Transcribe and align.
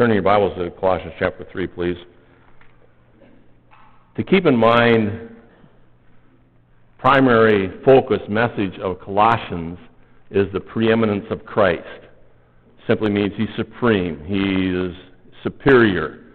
Turn 0.00 0.14
your 0.14 0.22
Bibles 0.22 0.56
to 0.56 0.70
Colossians 0.80 1.12
chapter 1.18 1.46
3, 1.52 1.66
please. 1.66 1.96
To 4.16 4.24
keep 4.24 4.46
in 4.46 4.56
mind, 4.56 5.28
primary 6.96 7.70
focus 7.84 8.20
message 8.26 8.78
of 8.82 8.98
Colossians 9.02 9.78
is 10.30 10.46
the 10.54 10.60
preeminence 10.60 11.26
of 11.30 11.44
Christ. 11.44 11.82
Simply 12.86 13.10
means 13.10 13.34
he's 13.36 13.50
supreme, 13.58 14.24
he 14.24 14.70
is 14.70 14.96
superior. 15.42 16.32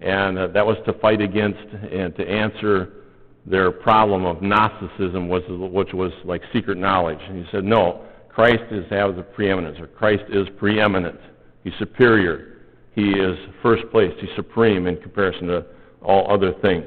And 0.00 0.36
uh, 0.36 0.48
that 0.48 0.66
was 0.66 0.76
to 0.84 0.92
fight 0.94 1.20
against 1.20 1.62
and 1.92 2.16
to 2.16 2.28
answer 2.28 3.04
their 3.46 3.70
problem 3.70 4.24
of 4.24 4.42
Gnosticism, 4.42 5.28
was, 5.28 5.44
which 5.48 5.94
was 5.94 6.10
like 6.24 6.42
secret 6.52 6.78
knowledge. 6.78 7.20
And 7.28 7.44
he 7.44 7.48
said, 7.52 7.62
no, 7.62 8.06
Christ 8.28 8.64
is 8.72 8.84
has 8.90 9.14
the 9.14 9.22
preeminence, 9.22 9.78
or 9.78 9.86
Christ 9.86 10.24
is 10.30 10.48
preeminent. 10.58 11.20
He's 11.62 11.74
superior. 11.78 12.53
He 12.94 13.10
is 13.10 13.36
first 13.62 13.82
place. 13.90 14.12
He's 14.20 14.30
supreme 14.36 14.86
in 14.86 14.96
comparison 14.98 15.48
to 15.48 15.66
all 16.02 16.30
other 16.32 16.52
things. 16.62 16.86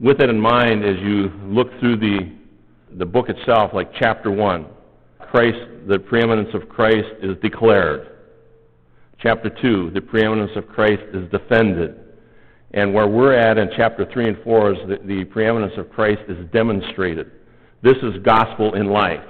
With 0.00 0.18
that 0.18 0.30
in 0.30 0.40
mind, 0.40 0.84
as 0.84 0.96
you 1.00 1.30
look 1.44 1.68
through 1.78 1.98
the, 1.98 2.32
the 2.96 3.06
book 3.06 3.28
itself, 3.28 3.72
like 3.74 3.92
chapter 3.98 4.30
1, 4.30 4.66
Christ, 5.30 5.58
the 5.86 5.98
preeminence 5.98 6.48
of 6.54 6.68
Christ 6.68 7.08
is 7.22 7.36
declared. 7.42 8.08
Chapter 9.20 9.50
2, 9.62 9.90
the 9.92 10.00
preeminence 10.00 10.52
of 10.56 10.66
Christ 10.66 11.02
is 11.12 11.30
defended. 11.30 11.96
And 12.72 12.94
where 12.94 13.06
we're 13.06 13.34
at 13.34 13.58
in 13.58 13.68
chapter 13.76 14.08
3 14.10 14.28
and 14.28 14.38
4 14.42 14.72
is 14.72 14.78
that 14.88 15.06
the 15.06 15.24
preeminence 15.24 15.74
of 15.76 15.90
Christ 15.90 16.22
is 16.28 16.38
demonstrated. 16.52 17.30
This 17.82 17.96
is 18.02 18.22
gospel 18.24 18.74
in 18.74 18.86
life. 18.86 19.24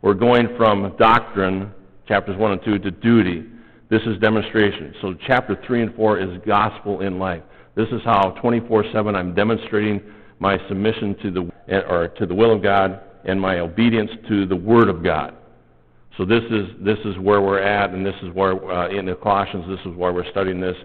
We're 0.00 0.14
going 0.14 0.48
from 0.56 0.94
doctrine, 0.98 1.72
chapters 2.06 2.36
1 2.38 2.52
and 2.52 2.60
2, 2.64 2.78
to 2.78 2.90
duty. 2.90 3.46
This 3.90 4.02
is 4.02 4.18
demonstration. 4.18 4.94
So 5.00 5.14
chapter 5.26 5.58
3 5.66 5.82
and 5.82 5.94
4 5.94 6.18
is 6.20 6.28
gospel 6.46 7.00
in 7.00 7.18
life. 7.18 7.42
This 7.74 7.88
is 7.88 8.02
how 8.04 8.34
24/7 8.42 9.14
I'm 9.16 9.34
demonstrating 9.34 10.02
my 10.40 10.58
submission 10.68 11.14
to 11.22 11.30
the 11.30 11.86
or 11.88 12.08
to 12.18 12.26
the 12.26 12.34
will 12.34 12.52
of 12.52 12.62
God 12.62 13.00
and 13.24 13.40
my 13.40 13.60
obedience 13.60 14.10
to 14.28 14.46
the 14.46 14.56
word 14.56 14.88
of 14.88 15.02
God. 15.02 15.34
So 16.18 16.24
this 16.24 16.42
is 16.50 16.68
this 16.80 16.98
is 17.04 17.16
where 17.18 17.40
we're 17.40 17.62
at, 17.62 17.90
and 17.90 18.04
this 18.04 18.14
is 18.22 18.34
where 18.34 18.52
uh, 18.70 18.88
in 18.88 19.06
the 19.06 19.14
Colossians 19.14 19.64
this 19.68 19.80
is 19.86 19.96
why 19.96 20.10
we're 20.10 20.30
studying 20.30 20.60
this, 20.60 20.76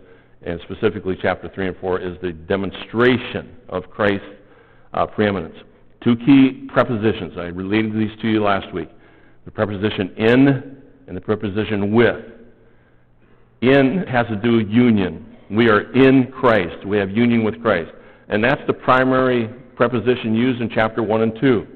and 0.44 0.62
specifically 0.62 1.18
chapter 1.22 1.50
3 1.54 1.68
and 1.68 1.78
4 1.78 2.00
is 2.00 2.18
the 2.22 2.32
demonstration 2.32 3.56
of 3.68 3.90
Christ's 3.90 4.26
uh, 4.94 5.06
preeminence. 5.08 5.56
Two 6.04 6.16
key 6.16 6.70
prepositions. 6.72 7.34
I 7.38 7.48
related 7.48 7.94
these 7.94 8.16
to 8.22 8.30
you 8.30 8.44
last 8.44 8.74
week: 8.74 8.90
the 9.44 9.52
preposition 9.52 10.14
in 10.16 10.78
and 11.08 11.18
the 11.18 11.22
preposition 11.22 11.94
with. 11.94 12.24
In 13.64 14.06
has 14.10 14.28
to 14.28 14.36
do 14.36 14.58
with 14.58 14.68
union. 14.68 15.38
We 15.50 15.70
are 15.70 15.90
in 15.94 16.34
Christ. 16.34 16.86
We 16.86 16.98
have 16.98 17.10
union 17.10 17.46
with 17.46 17.62
Christ. 17.62 17.92
And 18.28 18.44
that's 18.44 18.62
the 18.68 18.74
primary 18.74 19.48
preposition 19.78 20.36
used 20.36 20.62
in 20.62 20.70
chapter 20.70 21.02
1 21.02 21.22
and 21.22 21.34
2. 21.40 21.68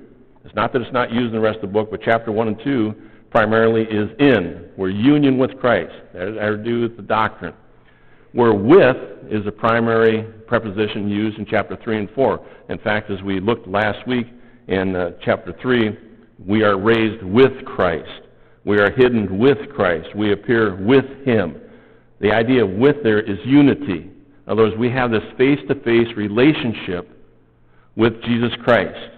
It's 0.44 0.54
not 0.54 0.74
that 0.74 0.82
it's 0.82 0.92
not 0.92 1.14
used 1.14 1.28
in 1.28 1.32
the 1.32 1.40
rest 1.40 1.56
of 1.58 1.62
the 1.62 1.68
book, 1.68 1.90
but 1.90 2.02
chapter 2.04 2.30
1 2.30 2.48
and 2.50 2.60
2 2.62 2.94
primarily 3.32 3.84
is 3.84 4.10
in. 4.20 4.70
We're 4.76 4.90
union 4.90 5.38
with 5.38 5.58
Christ. 5.62 5.94
That 6.14 6.28
has 6.28 6.58
to 6.58 6.64
do 6.64 6.82
with 6.82 6.98
the 6.98 7.04
doctrine. 7.04 7.54
Where 8.34 8.54
with 8.54 8.98
is 9.30 9.46
the 9.46 9.52
primary 9.52 10.24
preposition 10.46 11.08
used 11.08 11.38
in 11.38 11.46
chapter 11.46 11.78
3 11.82 12.00
and 12.00 12.10
4. 12.10 12.46
In 12.68 12.80
fact, 12.80 13.10
as 13.10 13.22
we 13.22 13.40
looked 13.40 13.66
last 13.66 14.06
week 14.06 14.28
in 14.68 14.94
uh, 14.94 15.12
chapter 15.24 15.56
3, 15.62 15.98
we 16.46 16.64
are 16.64 16.78
raised 16.78 17.24
with 17.24 17.64
Christ. 17.64 18.24
We 18.66 18.78
are 18.80 18.92
hidden 18.92 19.38
with 19.38 19.58
Christ. 19.74 20.14
We 20.18 20.34
appear 20.34 20.76
with 20.76 21.06
Him. 21.24 21.62
The 22.20 22.32
idea 22.32 22.66
of 22.66 22.72
with 22.72 22.98
there 23.04 23.20
is 23.20 23.38
unity. 23.46 24.10
In 24.10 24.12
other 24.48 24.64
words, 24.64 24.76
we 24.78 24.90
have 24.92 25.12
this 25.12 25.24
face 25.38 25.60
to 25.68 25.76
face 25.76 26.08
relationship 26.16 27.10
with 27.96 28.22
Jesus 28.24 28.52
Christ. 28.64 29.12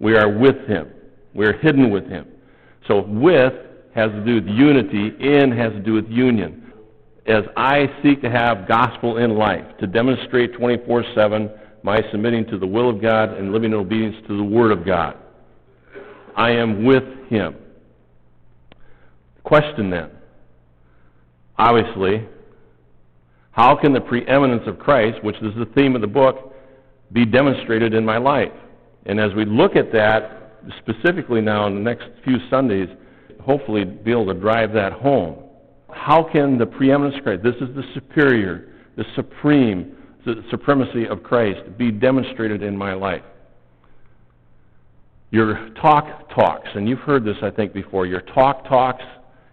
We 0.00 0.16
are 0.16 0.28
with 0.28 0.66
Him. 0.66 0.90
We 1.34 1.46
are 1.46 1.52
hidden 1.52 1.90
with 1.90 2.06
Him. 2.08 2.26
So 2.88 3.02
with 3.02 3.52
has 3.94 4.10
to 4.10 4.24
do 4.24 4.34
with 4.36 4.46
unity, 4.46 5.12
in 5.20 5.52
has 5.52 5.72
to 5.72 5.80
do 5.80 5.94
with 5.94 6.08
union. 6.08 6.72
As 7.26 7.44
I 7.56 7.86
seek 8.02 8.20
to 8.22 8.30
have 8.30 8.66
gospel 8.66 9.18
in 9.18 9.36
life, 9.36 9.64
to 9.78 9.86
demonstrate 9.86 10.54
24 10.54 11.04
7 11.14 11.50
my 11.84 12.00
submitting 12.10 12.46
to 12.46 12.58
the 12.58 12.66
will 12.66 12.88
of 12.88 13.02
God 13.02 13.30
and 13.30 13.52
living 13.52 13.72
in 13.72 13.78
obedience 13.78 14.16
to 14.28 14.36
the 14.36 14.42
Word 14.42 14.72
of 14.72 14.84
God, 14.84 15.16
I 16.36 16.50
am 16.50 16.84
with 16.84 17.04
Him. 17.28 17.56
Question 19.44 19.90
then. 19.90 20.10
Obviously, 21.58 22.26
how 23.52 23.76
can 23.76 23.92
the 23.92 24.00
preeminence 24.00 24.62
of 24.66 24.78
Christ, 24.78 25.22
which 25.22 25.36
is 25.36 25.54
the 25.56 25.66
theme 25.76 25.94
of 25.94 26.00
the 26.00 26.06
book, 26.06 26.54
be 27.12 27.24
demonstrated 27.26 27.94
in 27.94 28.04
my 28.04 28.16
life? 28.16 28.52
And 29.06 29.20
as 29.20 29.34
we 29.34 29.44
look 29.44 29.76
at 29.76 29.92
that, 29.92 30.52
specifically 30.78 31.42
now 31.42 31.66
in 31.66 31.74
the 31.74 31.80
next 31.80 32.04
few 32.24 32.38
Sundays, 32.48 32.88
hopefully 33.40 33.84
be 33.84 34.10
able 34.10 34.26
to 34.26 34.34
drive 34.34 34.72
that 34.72 34.92
home. 34.92 35.36
How 35.90 36.22
can 36.22 36.56
the 36.56 36.64
preeminence 36.64 37.16
of 37.18 37.24
Christ, 37.24 37.42
this 37.42 37.56
is 37.56 37.74
the 37.74 37.84
superior, 37.92 38.72
the 38.96 39.04
supreme, 39.14 39.96
the 40.24 40.42
supremacy 40.50 41.06
of 41.06 41.22
Christ, 41.22 41.76
be 41.76 41.90
demonstrated 41.90 42.62
in 42.62 42.74
my 42.74 42.94
life? 42.94 43.22
Your 45.30 45.70
talk 45.80 46.30
talks, 46.34 46.68
and 46.74 46.88
you've 46.88 47.00
heard 47.00 47.24
this, 47.24 47.36
I 47.42 47.50
think, 47.50 47.74
before. 47.74 48.06
Your 48.06 48.20
talk 48.20 48.66
talks 48.66 49.04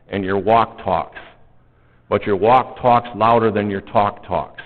and 0.09 0.23
your 0.23 0.37
walk 0.37 0.77
talks 0.83 1.17
but 2.09 2.25
your 2.25 2.35
walk 2.35 2.81
talks 2.81 3.07
louder 3.15 3.51
than 3.51 3.69
your 3.69 3.81
talk 3.81 4.25
talks. 4.27 4.63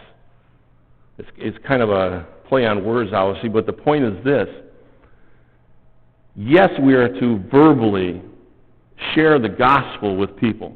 It's, 1.17 1.29
it's 1.37 1.57
kind 1.67 1.81
of 1.81 1.89
a 1.89 2.25
play 2.47 2.65
on 2.65 2.83
words, 2.83 3.11
obviously, 3.13 3.49
but 3.49 3.65
the 3.65 3.73
point 3.73 4.05
is 4.05 4.23
this. 4.23 4.47
Yes, 6.35 6.69
we 6.81 6.95
are 6.95 7.07
to 7.19 7.43
verbally 7.51 8.21
share 9.13 9.37
the 9.37 9.49
gospel 9.49 10.15
with 10.15 10.35
people, 10.37 10.75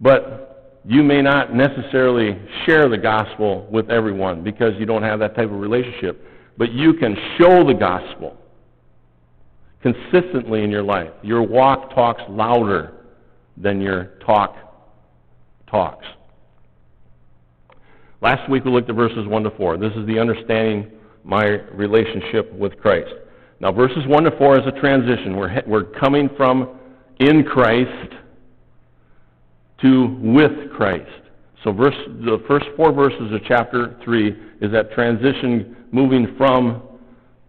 but 0.00 0.80
you 0.84 1.02
may 1.02 1.20
not 1.20 1.54
necessarily 1.54 2.38
share 2.64 2.88
the 2.88 2.98
gospel 2.98 3.66
with 3.70 3.90
everyone 3.90 4.44
because 4.44 4.72
you 4.78 4.86
don't 4.86 5.02
have 5.02 5.18
that 5.18 5.34
type 5.34 5.50
of 5.50 5.58
relationship. 5.58 6.24
But 6.56 6.72
you 6.72 6.94
can 6.94 7.16
show 7.38 7.66
the 7.66 7.74
gospel 7.74 8.36
consistently 9.82 10.64
in 10.64 10.70
your 10.70 10.82
life. 10.82 11.10
Your 11.22 11.42
walk 11.42 11.94
talks 11.94 12.22
louder 12.28 12.94
than 13.56 13.80
your 13.80 14.18
talk 14.24 14.67
talks. 15.70 16.06
Last 18.20 18.50
week 18.50 18.64
we 18.64 18.70
looked 18.70 18.90
at 18.90 18.96
verses 18.96 19.26
1 19.26 19.42
to 19.44 19.50
4. 19.50 19.76
This 19.76 19.92
is 19.94 20.06
the 20.06 20.18
understanding 20.18 20.90
my 21.24 21.44
relationship 21.72 22.52
with 22.52 22.76
Christ. 22.78 23.12
Now, 23.60 23.72
verses 23.72 24.06
1 24.06 24.24
to 24.24 24.30
4 24.38 24.60
is 24.60 24.66
a 24.66 24.80
transition. 24.80 25.36
We're, 25.36 25.62
we're 25.66 25.84
coming 25.84 26.28
from 26.36 26.78
in 27.20 27.44
Christ 27.44 28.14
to 29.82 30.18
with 30.20 30.72
Christ. 30.72 31.10
So, 31.64 31.72
verse, 31.72 31.94
the 32.06 32.42
first 32.46 32.66
four 32.76 32.92
verses 32.92 33.32
of 33.32 33.40
chapter 33.46 33.98
3 34.04 34.28
is 34.60 34.72
that 34.72 34.92
transition 34.92 35.76
moving 35.90 36.34
from 36.36 36.82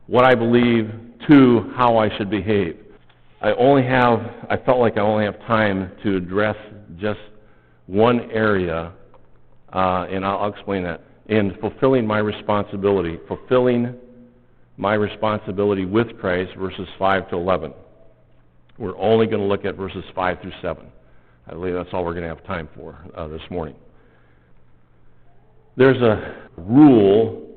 what 0.08 0.26
I 0.26 0.34
believe 0.34 0.92
to 1.28 1.72
how 1.76 1.98
I 1.98 2.16
should 2.18 2.30
behave. 2.30 2.78
I 3.42 3.52
only 3.54 3.84
have, 3.84 4.20
I 4.50 4.58
felt 4.58 4.80
like 4.80 4.98
I 4.98 5.02
only 5.02 5.26
have 5.26 5.40
time 5.42 5.92
to 6.04 6.18
address 6.18 6.56
just 7.00 7.20
one 7.90 8.30
area, 8.30 8.94
uh, 9.74 10.06
and 10.10 10.24
I'll, 10.24 10.50
explain 10.50 10.84
that, 10.84 11.02
in 11.28 11.58
fulfilling 11.60 12.06
my 12.06 12.20
responsibility, 12.20 13.18
fulfilling 13.28 13.96
my 14.78 14.94
responsibility 14.94 15.86
with 15.86 16.20
Christ, 16.20 16.52
verses 16.56 16.88
5 17.00 17.30
to 17.32 17.36
11. 17.36 17.74
We're 18.78 18.98
only 18.98 19.26
going 19.26 19.42
to 19.42 19.48
look 19.48 19.66
at 19.66 19.76
verses 19.76 20.04
5 20.14 20.42
through 20.42 20.52
7. 20.62 20.86
I 21.48 21.54
believe 21.54 21.74
that's 21.74 21.90
all 21.92 22.06
we're 22.06 22.14
going 22.14 22.30
to 22.30 22.30
have 22.30 22.46
time 22.46 22.70
for 22.76 22.96
uh, 23.16 23.28
this 23.28 23.42
morning. 23.50 23.76
There's 25.76 26.02
a 26.02 26.48
rule 26.58 27.48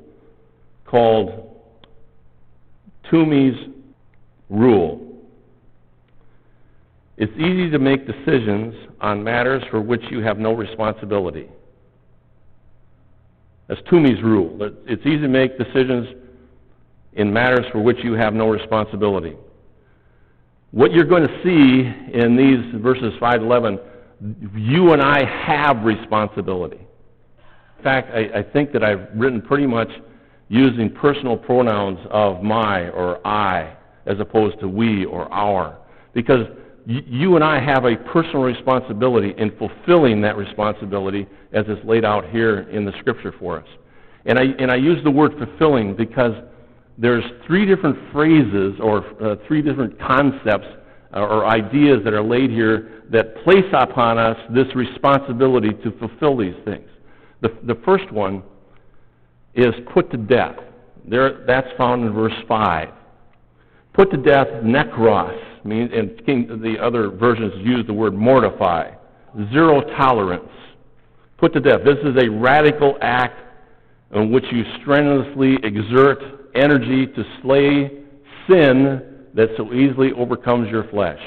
called 0.85 1.59
Toomey's 3.11 3.55
Rule. 4.49 5.02
It's 7.17 7.33
easy 7.33 7.69
to 7.69 7.79
make 7.79 8.07
decisions 8.07 8.73
on 8.99 9.23
matters 9.23 9.63
for 9.69 9.81
which 9.81 10.01
you 10.09 10.19
have 10.21 10.39
no 10.39 10.53
responsibility. 10.53 11.47
That's 13.67 13.81
Toomey's 13.89 14.21
rule. 14.23 14.57
It's 14.85 15.05
easy 15.05 15.19
to 15.19 15.27
make 15.27 15.57
decisions 15.57 16.07
in 17.13 17.31
matters 17.31 17.65
for 17.71 17.81
which 17.81 17.97
you 18.03 18.13
have 18.13 18.33
no 18.33 18.49
responsibility. 18.49 19.35
What 20.71 20.91
you're 20.91 21.05
going 21.05 21.27
to 21.27 21.43
see 21.43 22.17
in 22.17 22.35
these 22.35 22.81
verses 22.81 23.13
5 23.19 23.39
to 23.39 23.45
11, 23.45 23.79
you 24.55 24.93
and 24.93 25.01
I 25.01 25.23
have 25.45 25.83
responsibility. 25.83 26.79
In 27.77 27.83
fact, 27.83 28.11
I, 28.11 28.39
I 28.39 28.43
think 28.43 28.71
that 28.73 28.83
I've 28.83 29.07
written 29.13 29.41
pretty 29.41 29.67
much 29.67 29.89
using 30.49 30.89
personal 30.89 31.37
pronouns 31.37 31.99
of 32.09 32.41
my 32.41 32.89
or 32.89 33.25
I 33.25 33.75
as 34.05 34.19
opposed 34.19 34.59
to 34.61 34.67
we 34.67 35.05
or 35.05 35.31
our. 35.31 35.77
Because 36.13 36.47
you 36.85 37.35
and 37.35 37.43
I 37.43 37.63
have 37.63 37.85
a 37.85 37.95
personal 37.95 38.41
responsibility 38.41 39.33
in 39.37 39.51
fulfilling 39.57 40.21
that 40.21 40.35
responsibility 40.35 41.27
as 41.53 41.65
it's 41.67 41.83
laid 41.85 42.03
out 42.03 42.29
here 42.29 42.61
in 42.69 42.83
the 42.85 42.91
scripture 42.99 43.33
for 43.39 43.59
us. 43.59 43.67
And 44.25 44.37
I, 44.37 44.43
and 44.59 44.71
I 44.71 44.75
use 44.75 45.03
the 45.03 45.11
word 45.11 45.33
fulfilling 45.37 45.95
because 45.95 46.33
there's 46.97 47.23
three 47.47 47.65
different 47.65 47.97
phrases 48.11 48.79
or 48.81 49.05
uh, 49.23 49.35
three 49.47 49.61
different 49.61 49.99
concepts 49.99 50.67
uh, 51.13 51.19
or 51.19 51.45
ideas 51.45 51.99
that 52.03 52.13
are 52.13 52.23
laid 52.23 52.49
here 52.49 53.03
that 53.11 53.35
place 53.43 53.65
upon 53.73 54.17
us 54.17 54.37
this 54.53 54.67
responsibility 54.75 55.69
to 55.83 55.91
fulfill 55.99 56.37
these 56.37 56.55
things. 56.65 56.87
The, 57.41 57.49
the 57.63 57.79
first 57.85 58.11
one 58.11 58.43
is 59.53 59.73
put 59.93 60.11
to 60.11 60.17
death. 60.17 60.55
There, 61.05 61.45
that's 61.45 61.67
found 61.77 62.05
in 62.05 62.13
verse 62.13 62.33
5. 62.47 62.89
Put 63.93 64.11
to 64.11 64.17
death, 64.17 64.47
nekros, 64.63 65.52
means, 65.65 65.91
and 65.93 66.25
King, 66.25 66.61
the 66.61 66.75
other 66.83 67.09
versions 67.09 67.53
use 67.65 67.85
the 67.87 67.93
word 67.93 68.13
mortify. 68.13 68.91
Zero 69.51 69.81
tolerance. 69.97 70.49
Put 71.37 71.53
to 71.53 71.59
death. 71.59 71.81
This 71.83 71.97
is 72.03 72.21
a 72.23 72.29
radical 72.29 72.97
act 73.01 73.39
in 74.13 74.31
which 74.31 74.45
you 74.51 74.63
strenuously 74.81 75.57
exert 75.63 76.19
energy 76.55 77.07
to 77.07 77.23
slay 77.41 77.91
sin 78.47 79.01
that 79.33 79.49
so 79.57 79.73
easily 79.73 80.11
overcomes 80.13 80.69
your 80.69 80.87
flesh. 80.89 81.19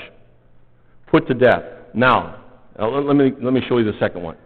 Put 1.09 1.27
to 1.29 1.35
death. 1.35 1.63
Now, 1.95 2.45
let, 2.79 3.17
me, 3.17 3.33
let 3.43 3.53
me 3.53 3.61
show 3.69 3.79
you 3.79 3.85
the 3.85 3.99
second 3.99 4.23
one. 4.23 4.37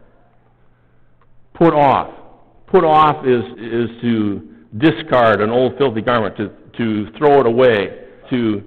Put 1.55 1.75
off. 1.75 2.15
Put 2.69 2.85
off 2.85 3.27
is, 3.27 3.43
is 3.59 3.91
to 4.01 4.49
discard 4.79 5.41
an 5.41 5.51
old 5.51 5.77
filthy 5.77 6.01
garment, 6.01 6.37
to, 6.37 6.49
to 6.79 7.19
throw 7.19 7.41
it 7.41 7.47
away, 7.47 8.05
to 8.31 8.63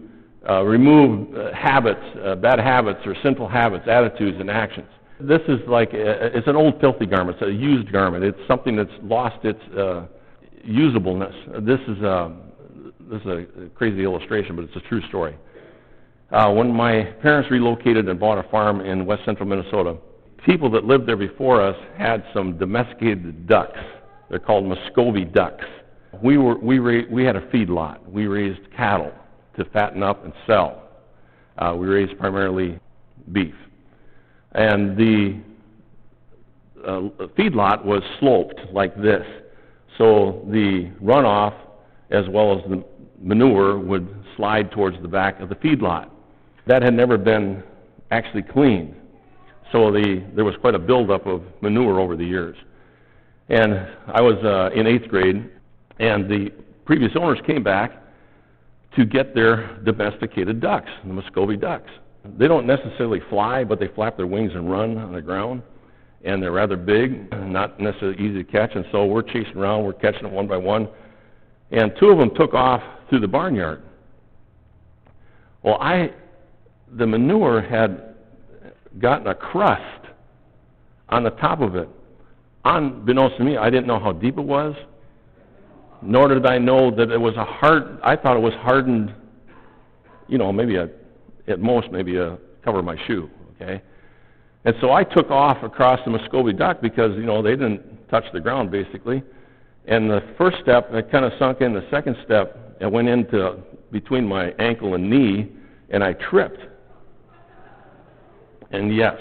uh, 0.49 0.61
remove 0.63 1.33
uh, 1.35 1.53
habits, 1.53 2.01
uh, 2.23 2.35
bad 2.35 2.59
habits 2.59 2.99
or 3.05 3.15
sinful 3.23 3.47
habits, 3.47 3.87
attitudes, 3.87 4.37
and 4.39 4.49
actions. 4.49 4.87
This 5.19 5.41
is 5.47 5.59
like, 5.67 5.93
a, 5.93 6.35
it's 6.37 6.47
an 6.47 6.55
old 6.55 6.81
filthy 6.81 7.05
garment. 7.05 7.37
It's 7.39 7.47
a 7.47 7.53
used 7.53 7.91
garment. 7.91 8.23
It's 8.23 8.39
something 8.47 8.75
that's 8.75 8.91
lost 9.01 9.45
its 9.45 9.61
uh, 9.77 10.05
usableness. 10.67 11.65
This 11.65 11.79
is, 11.87 12.01
a, 12.03 12.35
this 13.09 13.21
is 13.21 13.27
a 13.27 13.69
crazy 13.75 14.03
illustration, 14.03 14.55
but 14.55 14.65
it's 14.65 14.75
a 14.75 14.87
true 14.89 15.01
story. 15.07 15.37
Uh, 16.31 16.51
when 16.51 16.73
my 16.73 17.03
parents 17.21 17.49
relocated 17.49 18.09
and 18.09 18.19
bought 18.19 18.43
a 18.43 18.49
farm 18.49 18.81
in 18.81 19.05
west 19.05 19.23
central 19.23 19.47
Minnesota, 19.47 19.95
people 20.45 20.69
that 20.71 20.83
lived 20.83 21.07
there 21.07 21.15
before 21.15 21.61
us 21.61 21.77
had 21.97 22.23
some 22.33 22.57
domesticated 22.57 23.47
ducks. 23.47 23.79
They're 24.29 24.39
called 24.39 24.65
Muscovy 24.65 25.25
ducks. 25.25 25.63
We, 26.21 26.37
were, 26.37 26.57
we, 26.57 26.79
ra- 26.79 27.07
we 27.09 27.23
had 27.23 27.35
a 27.35 27.49
feed 27.49 27.69
lot. 27.69 28.11
We 28.11 28.25
raised 28.27 28.59
cattle 28.75 29.13
to 29.57 29.65
fatten 29.65 30.03
up 30.03 30.23
and 30.23 30.33
sell. 30.47 30.83
Uh, 31.57 31.75
we 31.77 31.87
raised 31.87 32.17
primarily 32.17 32.79
beef. 33.31 33.53
And 34.53 34.97
the 34.97 35.39
uh, 36.85 37.27
feedlot 37.37 37.83
was 37.85 38.01
sloped 38.19 38.59
like 38.71 38.95
this. 38.95 39.25
So 39.97 40.45
the 40.49 40.91
runoff, 41.01 41.53
as 42.11 42.25
well 42.29 42.57
as 42.57 42.69
the 42.69 42.83
manure, 43.21 43.79
would 43.79 44.07
slide 44.35 44.71
towards 44.71 44.99
the 45.01 45.07
back 45.07 45.39
of 45.39 45.49
the 45.49 45.55
feedlot. 45.55 46.09
That 46.65 46.81
had 46.81 46.93
never 46.93 47.17
been 47.17 47.63
actually 48.11 48.43
cleaned. 48.43 48.95
So 49.71 49.91
the, 49.91 50.23
there 50.35 50.45
was 50.45 50.55
quite 50.61 50.75
a 50.75 50.79
buildup 50.79 51.25
of 51.25 51.41
manure 51.61 51.99
over 51.99 52.15
the 52.15 52.25
years. 52.25 52.55
And 53.49 53.73
I 54.07 54.21
was 54.21 54.35
uh, 54.43 54.77
in 54.79 54.87
eighth 54.87 55.07
grade, 55.09 55.49
and 55.99 56.29
the 56.29 56.51
previous 56.85 57.11
owners 57.15 57.39
came 57.45 57.63
back 57.63 58.02
to 58.95 59.05
get 59.05 59.33
their 59.33 59.77
domesticated 59.83 60.61
ducks, 60.61 60.89
the 61.05 61.13
Muscovy 61.13 61.57
ducks. 61.57 61.89
They 62.37 62.47
don't 62.47 62.65
necessarily 62.65 63.21
fly, 63.29 63.63
but 63.63 63.79
they 63.79 63.87
flap 63.89 64.17
their 64.17 64.27
wings 64.27 64.51
and 64.53 64.71
run 64.71 64.97
on 64.97 65.13
the 65.13 65.21
ground. 65.21 65.61
And 66.23 66.41
they're 66.41 66.53
rather 66.53 66.77
big, 66.77 67.29
not 67.33 67.79
necessarily 67.79 68.17
easy 68.17 68.43
to 68.43 68.49
catch. 68.49 68.71
And 68.75 68.85
so 68.91 69.05
we're 69.05 69.23
chasing 69.23 69.57
around, 69.57 69.83
we're 69.83 69.93
catching 69.93 70.23
them 70.23 70.31
one 70.31 70.47
by 70.47 70.57
one. 70.57 70.87
And 71.71 71.91
two 71.99 72.09
of 72.09 72.17
them 72.17 72.31
took 72.35 72.53
off 72.53 72.81
through 73.09 73.19
the 73.19 73.27
barnyard. 73.27 73.81
Well, 75.63 75.77
I, 75.81 76.13
the 76.97 77.05
manure 77.05 77.61
had 77.61 78.15
gotten 78.99 79.27
a 79.27 79.35
crust 79.35 80.07
on 81.09 81.23
the 81.23 81.31
top 81.31 81.61
of 81.61 81.75
it. 81.75 81.89
Unbeknownst 82.63 83.37
to 83.37 83.43
me, 83.43 83.57
I 83.57 83.69
didn't 83.69 83.87
know 83.87 83.99
how 83.99 84.13
deep 84.13 84.37
it 84.37 84.43
was, 84.43 84.75
nor 86.03 86.27
did 86.27 86.45
I 86.45 86.57
know 86.57 86.91
that 86.91 87.11
it 87.11 87.19
was 87.19 87.35
a 87.35 87.45
hard, 87.45 87.99
I 88.03 88.15
thought 88.15 88.37
it 88.37 88.41
was 88.41 88.53
hardened, 88.55 89.13
you 90.27 90.37
know, 90.37 90.51
maybe 90.51 90.75
a, 90.75 90.89
at 91.47 91.59
most, 91.59 91.91
maybe 91.91 92.17
a 92.17 92.37
cover 92.63 92.79
of 92.79 92.85
my 92.85 92.97
shoe, 93.07 93.29
okay? 93.55 93.81
And 94.65 94.75
so 94.79 94.91
I 94.91 95.03
took 95.03 95.29
off 95.29 95.61
across 95.63 95.99
the 96.05 96.11
Muscovy 96.11 96.53
duck 96.53 96.81
because, 96.81 97.15
you 97.17 97.25
know, 97.25 97.41
they 97.41 97.51
didn't 97.51 98.09
touch 98.09 98.23
the 98.33 98.39
ground 98.39 98.71
basically. 98.71 99.23
And 99.85 100.09
the 100.09 100.21
first 100.37 100.57
step, 100.61 100.89
I 100.93 101.01
kind 101.01 101.25
of 101.25 101.33
sunk 101.37 101.61
in. 101.61 101.73
The 101.73 101.85
second 101.91 102.15
step, 102.23 102.77
I 102.81 102.87
went 102.87 103.09
into 103.09 103.57
between 103.91 104.25
my 104.25 104.51
ankle 104.59 104.95
and 104.95 105.09
knee, 105.09 105.51
and 105.89 106.03
I 106.03 106.13
tripped. 106.13 106.61
And 108.71 108.95
yes, 108.95 109.17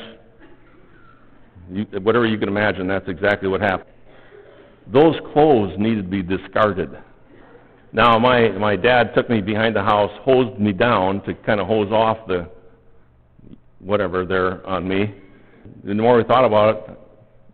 you, 1.70 1.84
whatever 2.00 2.26
you 2.26 2.38
can 2.38 2.49
imagine, 2.49 2.87
that's 2.87 3.08
exactly 3.08 3.49
what 3.49 3.61
happened. 3.61 3.91
Those 4.87 5.14
clothes 5.32 5.75
needed 5.79 6.02
to 6.02 6.08
be 6.08 6.23
discarded. 6.23 6.90
Now, 7.93 8.19
my, 8.19 8.49
my 8.50 8.75
dad 8.75 9.14
took 9.14 9.29
me 9.29 9.40
behind 9.40 9.76
the 9.76 9.82
house, 9.82 10.11
hosed 10.23 10.58
me 10.58 10.73
down 10.73 11.23
to 11.25 11.34
kind 11.34 11.61
of 11.61 11.67
hose 11.67 11.93
off 11.93 12.26
the 12.26 12.49
whatever 13.79 14.25
there 14.25 14.67
on 14.67 14.88
me. 14.88 15.14
The 15.84 15.94
more 15.94 16.17
we 16.17 16.25
thought 16.25 16.44
about 16.44 16.76
it, 16.76 16.99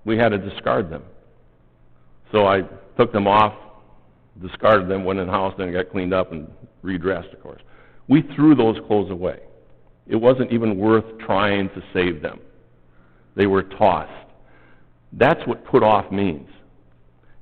we 0.04 0.16
had 0.16 0.30
to 0.30 0.38
discard 0.38 0.90
them. 0.90 1.02
So 2.32 2.46
I 2.46 2.62
took 2.96 3.12
them 3.12 3.26
off, 3.26 3.54
discarded 4.40 4.88
them, 4.88 5.04
went 5.04 5.18
in 5.18 5.26
the 5.26 5.32
house, 5.32 5.54
then 5.58 5.72
got 5.72 5.90
cleaned 5.90 6.14
up 6.14 6.32
and 6.32 6.48
redressed, 6.82 7.32
of 7.32 7.42
course. 7.42 7.60
We 8.08 8.22
threw 8.34 8.54
those 8.54 8.76
clothes 8.86 9.10
away. 9.10 9.40
It 10.06 10.16
wasn't 10.16 10.52
even 10.52 10.78
worth 10.78 11.04
trying 11.18 11.68
to 11.70 11.82
save 11.92 12.22
them. 12.22 12.40
They 13.34 13.46
were 13.46 13.62
tossed. 13.62 14.30
That's 15.12 15.40
what 15.46 15.64
put 15.64 15.82
off 15.82 16.10
means. 16.10 16.48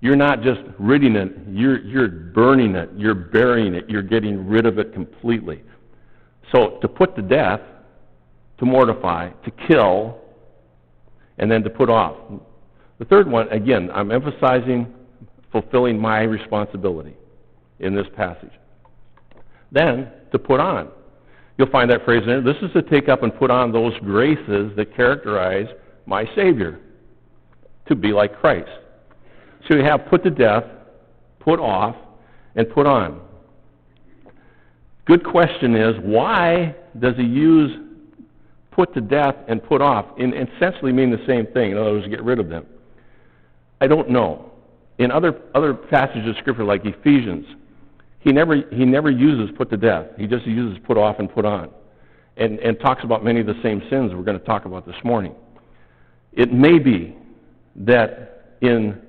You're 0.07 0.15
not 0.15 0.41
just 0.41 0.61
ridding 0.79 1.17
it, 1.17 1.33
you're, 1.51 1.81
you're 1.81 2.07
burning 2.07 2.77
it, 2.77 2.91
you're 2.97 3.13
burying 3.13 3.75
it, 3.75 3.91
you're 3.91 4.03
getting 4.05 4.47
rid 4.47 4.65
of 4.65 4.79
it 4.79 4.95
completely. 4.95 5.65
So 6.55 6.79
to 6.81 6.87
put 6.87 7.17
to 7.17 7.23
death, 7.23 7.61
to 8.59 8.65
mortify, 8.65 9.31
to 9.31 9.51
kill, 9.67 10.19
and 11.39 11.51
then 11.51 11.65
to 11.65 11.71
put 11.71 11.91
off. 11.91 12.17
The 13.01 13.05
third 13.07 13.29
one, 13.29 13.49
again, 13.49 13.91
I'm 13.93 14.13
emphasizing 14.13 14.95
fulfilling 15.51 15.99
my 15.99 16.21
responsibility 16.21 17.17
in 17.81 17.93
this 17.97 18.07
passage. 18.15 18.53
Then, 19.73 20.13
to 20.31 20.39
put 20.39 20.61
on. 20.61 20.89
You'll 21.59 21.71
find 21.71 21.91
that 21.91 22.05
phrase 22.05 22.23
in 22.23 22.29
there. 22.29 22.43
This 22.43 22.63
is 22.63 22.73
to 22.75 22.83
take 22.83 23.09
up 23.09 23.25
and 23.25 23.37
put 23.37 23.51
on 23.51 23.73
those 23.73 23.99
graces 24.05 24.71
that 24.77 24.95
characterize 24.95 25.67
my 26.07 26.25
Savior, 26.37 26.79
to 27.89 27.97
be 27.97 28.13
like 28.13 28.39
Christ. 28.39 28.71
So 29.69 29.77
you 29.77 29.85
have 29.85 30.07
put 30.07 30.23
to 30.25 30.31
death, 30.31 30.65
put 31.41 31.59
off, 31.59 31.97
and 32.55 32.69
put 32.71 32.87
on. 32.87 33.21
Good 35.07 35.25
question 35.25 35.77
is 35.77 35.95
why 36.03 36.75
does 36.99 37.17
he 37.17 37.23
use 37.23 37.71
put 38.77 38.93
to 38.93 39.01
death 39.01 39.35
and 39.49 39.63
put 39.65 39.81
off 39.81 40.05
and 40.19 40.35
essentially 40.35 40.93
mean 40.93 41.11
the 41.11 41.25
same 41.27 41.47
thing. 41.47 41.73
In 41.73 41.79
other 41.79 41.93
words, 41.93 42.07
get 42.09 42.23
rid 42.23 42.39
of 42.39 42.51
them. 42.51 42.67
I 43.81 43.87
don't 43.87 44.11
know. 44.11 44.53
In 44.99 45.11
other 45.11 45.41
other 45.55 45.75
passages 45.75 46.29
of 46.29 46.37
scripture 46.39 46.65
like 46.65 46.83
Ephesians, 46.85 47.47
he 48.21 48.33
never 48.33 48.57
he 48.71 48.85
never 48.85 49.11
uses 49.11 49.55
put 49.57 49.71
to 49.71 49.77
death. 49.77 50.07
He 50.19 50.27
just 50.27 50.47
uses 50.47 50.79
put 50.87 50.99
off 50.99 51.19
and 51.19 51.33
put 51.33 51.45
on. 51.45 51.71
And 52.37 52.59
and 52.61 52.79
talks 52.81 53.03
about 53.03 53.25
many 53.25 53.41
of 53.41 53.47
the 53.47 53.59
same 53.63 53.81
sins 53.91 54.13
we're 54.15 54.23
going 54.23 54.39
to 54.39 54.45
talk 54.45 54.67
about 54.67 54.87
this 54.87 54.97
morning. 55.03 55.35
It 56.33 56.53
may 56.53 56.79
be 56.79 57.17
that 57.77 58.59
in 58.61 59.01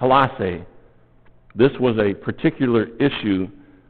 Colossae 0.00 0.64
this 1.54 1.72
was 1.80 1.98
a 1.98 2.14
particular 2.14 2.88
issue 2.98 3.48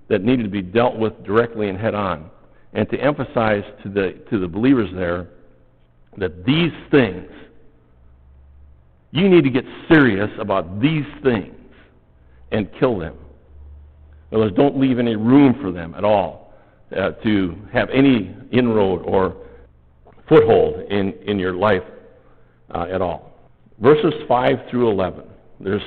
that 0.08 0.22
needed 0.22 0.44
to 0.44 0.48
be 0.48 0.62
dealt 0.62 0.96
with 0.96 1.22
directly 1.24 1.68
and 1.68 1.78
head 1.78 1.94
on 1.94 2.30
and 2.72 2.88
to 2.90 2.98
emphasize 2.98 3.64
to 3.82 3.88
the, 3.88 4.20
to 4.30 4.38
the 4.38 4.48
believers 4.48 4.90
there 4.94 5.28
that 6.16 6.44
these 6.44 6.72
things, 6.90 7.30
you 9.12 9.28
need 9.28 9.44
to 9.44 9.50
get 9.50 9.64
serious 9.88 10.30
about 10.38 10.80
these 10.80 11.04
things 11.22 11.54
and 12.52 12.68
kill 12.78 12.98
them. 12.98 13.14
In 14.30 14.36
other 14.36 14.46
words, 14.46 14.56
don't 14.56 14.78
leave 14.78 14.98
any 14.98 15.16
room 15.16 15.56
for 15.60 15.72
them 15.72 15.94
at 15.94 16.04
all 16.04 16.54
uh, 16.96 17.12
to 17.24 17.56
have 17.72 17.90
any 17.90 18.34
inroad 18.52 19.02
or 19.04 19.36
foothold 20.28 20.80
in, 20.90 21.12
in 21.26 21.38
your 21.38 21.54
life 21.54 21.82
uh, 22.74 22.86
at 22.90 23.02
all. 23.02 23.32
Verses 23.80 24.14
5 24.28 24.58
through 24.70 24.90
11. 24.90 25.29
There's 25.60 25.82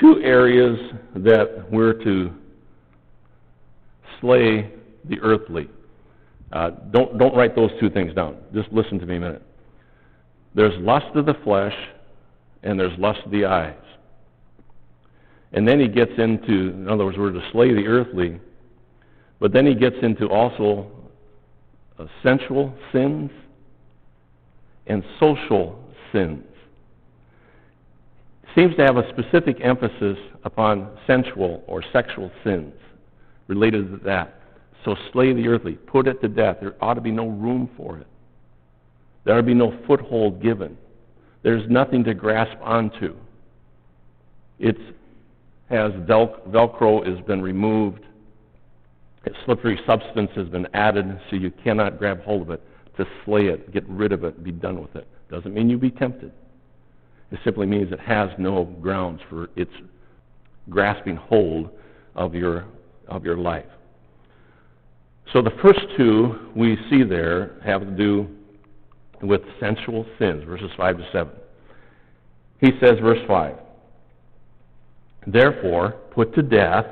two 0.00 0.20
areas 0.22 0.78
that 1.16 1.70
we're 1.70 1.92
to 2.04 2.32
slay 4.20 4.72
the 5.08 5.20
earthly. 5.20 5.68
Uh, 6.52 6.70
don't, 6.90 7.18
don't 7.18 7.34
write 7.36 7.54
those 7.54 7.70
two 7.80 7.90
things 7.90 8.14
down. 8.14 8.36
Just 8.54 8.72
listen 8.72 8.98
to 9.00 9.06
me 9.06 9.16
a 9.16 9.20
minute. 9.20 9.42
There's 10.54 10.74
lust 10.80 11.14
of 11.14 11.26
the 11.26 11.34
flesh, 11.44 11.74
and 12.62 12.78
there's 12.78 12.96
lust 12.98 13.20
of 13.24 13.30
the 13.30 13.44
eyes. 13.44 13.74
And 15.52 15.66
then 15.68 15.78
he 15.78 15.88
gets 15.88 16.12
into, 16.16 16.70
in 16.70 16.88
other 16.88 17.04
words, 17.04 17.18
we're 17.18 17.32
to 17.32 17.48
slay 17.52 17.72
the 17.72 17.86
earthly, 17.86 18.40
but 19.40 19.52
then 19.52 19.66
he 19.66 19.74
gets 19.74 19.96
into 20.02 20.26
also 20.26 20.90
uh, 21.98 22.06
sensual 22.22 22.74
sins 22.92 23.30
and 24.86 25.02
social 25.20 25.78
sins. 26.12 26.44
Seems 28.54 28.76
to 28.76 28.82
have 28.82 28.96
a 28.96 29.08
specific 29.10 29.58
emphasis 29.62 30.16
upon 30.44 30.96
sensual 31.06 31.64
or 31.66 31.82
sexual 31.92 32.30
sins 32.44 32.72
related 33.48 33.90
to 33.90 34.04
that. 34.04 34.40
So 34.84 34.94
slay 35.12 35.32
the 35.32 35.48
earthly, 35.48 35.72
put 35.74 36.06
it 36.06 36.20
to 36.20 36.28
death. 36.28 36.58
There 36.60 36.74
ought 36.80 36.94
to 36.94 37.00
be 37.00 37.10
no 37.10 37.28
room 37.28 37.70
for 37.76 37.98
it. 37.98 38.06
There 39.24 39.34
ought 39.34 39.38
to 39.38 39.42
be 39.42 39.54
no 39.54 39.76
foothold 39.86 40.40
given. 40.42 40.76
There's 41.42 41.68
nothing 41.68 42.04
to 42.04 42.14
grasp 42.14 42.56
onto. 42.62 43.16
It 44.58 44.76
has 45.68 45.92
vel- 46.06 46.40
Velcro 46.48 47.06
has 47.06 47.24
been 47.26 47.42
removed. 47.42 48.04
A 49.26 49.30
slippery 49.44 49.80
substance 49.86 50.30
has 50.36 50.48
been 50.48 50.68
added, 50.74 51.18
so 51.28 51.36
you 51.36 51.50
cannot 51.50 51.98
grab 51.98 52.22
hold 52.22 52.42
of 52.42 52.50
it. 52.50 52.62
To 52.98 53.06
slay 53.24 53.46
it, 53.46 53.72
get 53.72 53.88
rid 53.88 54.12
of 54.12 54.22
it, 54.22 54.44
be 54.44 54.52
done 54.52 54.80
with 54.80 54.94
it. 54.94 55.08
Doesn't 55.30 55.52
mean 55.52 55.68
you 55.68 55.78
be 55.78 55.90
tempted. 55.90 56.30
It 57.34 57.40
simply 57.42 57.66
means 57.66 57.90
it 57.90 57.98
has 57.98 58.30
no 58.38 58.62
grounds 58.80 59.20
for 59.28 59.50
its 59.56 59.72
grasping 60.70 61.16
hold 61.16 61.68
of 62.14 62.32
your 62.32 62.64
of 63.08 63.24
your 63.24 63.36
life. 63.36 63.66
So 65.32 65.42
the 65.42 65.50
first 65.60 65.80
two 65.96 66.52
we 66.54 66.78
see 66.88 67.02
there 67.02 67.60
have 67.64 67.80
to 67.80 67.90
do 67.90 68.28
with 69.20 69.40
sensual 69.58 70.06
sins, 70.16 70.44
verses 70.44 70.70
5 70.76 70.98
to 70.98 71.04
7. 71.12 71.32
He 72.60 72.70
says, 72.80 73.00
verse 73.02 73.18
5, 73.26 73.56
Therefore, 75.26 75.96
put 76.12 76.32
to 76.36 76.42
death, 76.42 76.86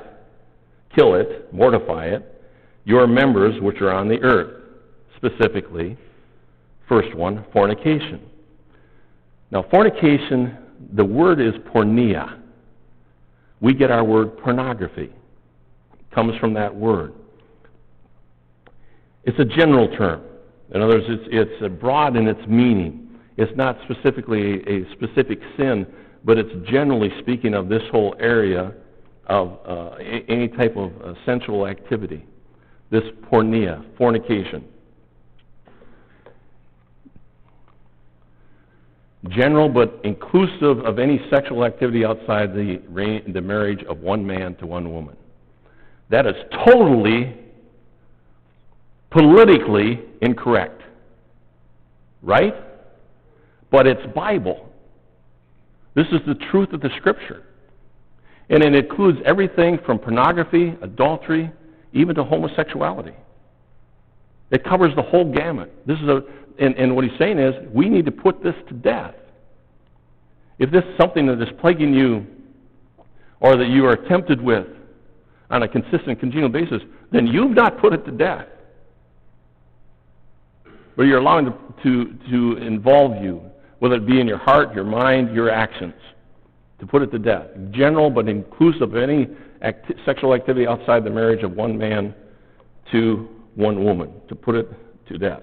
kill 0.93 1.15
it, 1.15 1.53
mortify 1.53 2.07
it, 2.07 2.43
your 2.83 3.07
members 3.07 3.61
which 3.61 3.79
are 3.79 3.93
on 3.93 4.09
the 4.09 4.19
earth. 4.21 4.61
Specifically, 5.15 5.97
first 6.89 7.15
one, 7.15 7.45
fornication. 7.53 8.29
Now, 9.53 9.63
fornication, 9.69 10.57
the 10.95 11.05
word 11.05 11.39
is 11.39 11.53
porneia. 11.71 12.39
We 13.61 13.75
get 13.75 13.91
our 13.91 14.03
word 14.03 14.35
pornography. 14.39 15.13
It 15.93 16.11
comes 16.15 16.35
from 16.39 16.55
that 16.55 16.75
word. 16.75 17.13
It's 19.25 19.37
a 19.37 19.45
general 19.45 19.95
term. 19.95 20.23
In 20.73 20.81
other 20.81 20.95
words, 20.95 21.05
it's, 21.07 21.51
it's 21.61 21.73
broad 21.79 22.15
in 22.15 22.27
its 22.27 22.41
meaning. 22.47 23.19
It's 23.37 23.55
not 23.55 23.77
specifically 23.83 24.63
a, 24.63 24.81
a 24.81 24.91
specific 24.93 25.39
sin, 25.55 25.85
but 26.25 26.39
it's 26.39 26.49
generally 26.67 27.11
speaking 27.19 27.53
of 27.53 27.69
this 27.69 27.83
whole 27.91 28.15
area 28.19 28.73
of 29.27 29.59
uh, 29.67 29.95
any 30.29 30.47
type 30.47 30.75
of 30.75 30.91
uh, 30.99 31.13
sensual 31.27 31.67
activity. 31.67 32.25
This 32.89 33.03
porneia, 33.31 33.85
fornication. 33.99 34.65
General 39.29 39.69
but 39.69 39.99
inclusive 40.03 40.85
of 40.85 40.99
any 40.99 41.19
sexual 41.29 41.63
activity 41.63 42.03
outside 42.03 42.53
the, 42.53 42.81
the 43.33 43.41
marriage 43.41 43.83
of 43.87 43.99
one 43.99 44.25
man 44.25 44.55
to 44.55 44.65
one 44.65 44.91
woman. 44.91 45.15
That 46.09 46.25
is 46.27 46.35
totally 46.65 47.33
politically 49.11 50.01
incorrect. 50.21 50.81
Right? 52.21 52.53
But 53.71 53.87
it's 53.87 54.05
Bible. 54.13 54.69
This 55.95 56.07
is 56.07 56.19
the 56.27 56.35
truth 56.51 56.73
of 56.73 56.81
the 56.81 56.89
Scripture. 56.97 57.43
And 58.49 58.61
it 58.63 58.75
includes 58.75 59.19
everything 59.25 59.79
from 59.85 59.99
pornography, 59.99 60.75
adultery, 60.81 61.51
even 61.93 62.15
to 62.15 62.23
homosexuality. 62.23 63.13
It 64.53 64.63
covers 64.63 64.95
the 64.95 65.01
whole 65.01 65.29
gamut. 65.29 65.85
This 65.85 65.99
is 65.99 66.07
a, 66.07 66.21
and, 66.59 66.75
and 66.75 66.95
what 66.95 67.03
he's 67.03 67.17
saying 67.19 67.39
is, 67.39 67.53
we 67.73 67.89
need 67.89 68.05
to 68.05 68.11
put 68.11 68.41
this 68.41 68.55
to 68.69 68.73
death. 68.73 69.15
If 70.59 70.71
this 70.71 70.83
is 70.83 70.97
something 70.97 71.25
that 71.27 71.41
is 71.41 71.49
plaguing 71.59 71.93
you, 71.93 72.25
or 73.41 73.57
that 73.57 73.67
you 73.67 73.85
are 73.85 73.97
tempted 73.97 74.41
with 74.41 74.67
on 75.49 75.63
a 75.63 75.67
consistent, 75.67 76.21
continual 76.21 76.49
basis, 76.49 76.81
then 77.11 77.27
you've 77.27 77.51
not 77.51 77.79
put 77.79 77.91
it 77.91 78.05
to 78.05 78.11
death 78.11 78.47
but 80.95 81.03
you're 81.03 81.19
allowing 81.19 81.45
to, 81.45 81.53
to, 81.83 82.17
to 82.29 82.57
involve 82.57 83.21
you, 83.23 83.41
whether 83.79 83.95
it 83.95 84.05
be 84.05 84.19
in 84.19 84.27
your 84.27 84.37
heart, 84.37 84.73
your 84.73 84.83
mind, 84.83 85.33
your 85.33 85.49
actions, 85.49 85.93
to 86.79 86.85
put 86.85 87.01
it 87.01 87.11
to 87.11 87.19
death. 87.19 87.47
General 87.71 88.09
but 88.09 88.27
inclusive 88.27 88.93
of 88.93 88.95
any 88.95 89.27
acti- 89.61 89.95
sexual 90.05 90.33
activity 90.33 90.67
outside 90.67 91.03
the 91.03 91.09
marriage 91.09 91.43
of 91.43 91.53
one 91.53 91.77
man 91.77 92.13
to 92.91 93.27
one 93.55 93.83
woman, 93.83 94.11
to 94.27 94.35
put 94.35 94.55
it 94.55 94.67
to 95.07 95.17
death. 95.17 95.41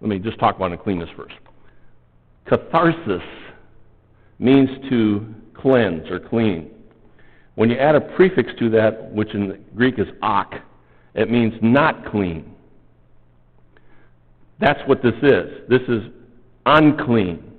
Let 0.00 0.08
me 0.08 0.18
just 0.18 0.38
talk 0.38 0.56
about 0.56 0.72
uncleanness 0.72 1.10
first. 1.16 1.34
Catharsis 2.46 3.22
means 4.38 4.68
to 4.90 5.26
cleanse 5.54 6.10
or 6.10 6.18
clean. 6.18 6.70
When 7.54 7.70
you 7.70 7.76
add 7.76 7.94
a 7.94 8.00
prefix 8.00 8.50
to 8.58 8.70
that, 8.70 9.12
which 9.12 9.32
in 9.34 9.64
Greek 9.76 9.98
is 9.98 10.08
ak, 10.22 10.54
it 11.14 11.30
means 11.30 11.52
not 11.62 12.10
clean. 12.10 12.52
That's 14.58 14.80
what 14.88 15.02
this 15.02 15.14
is. 15.22 15.68
This 15.68 15.82
is 15.88 16.02
unclean. 16.66 17.52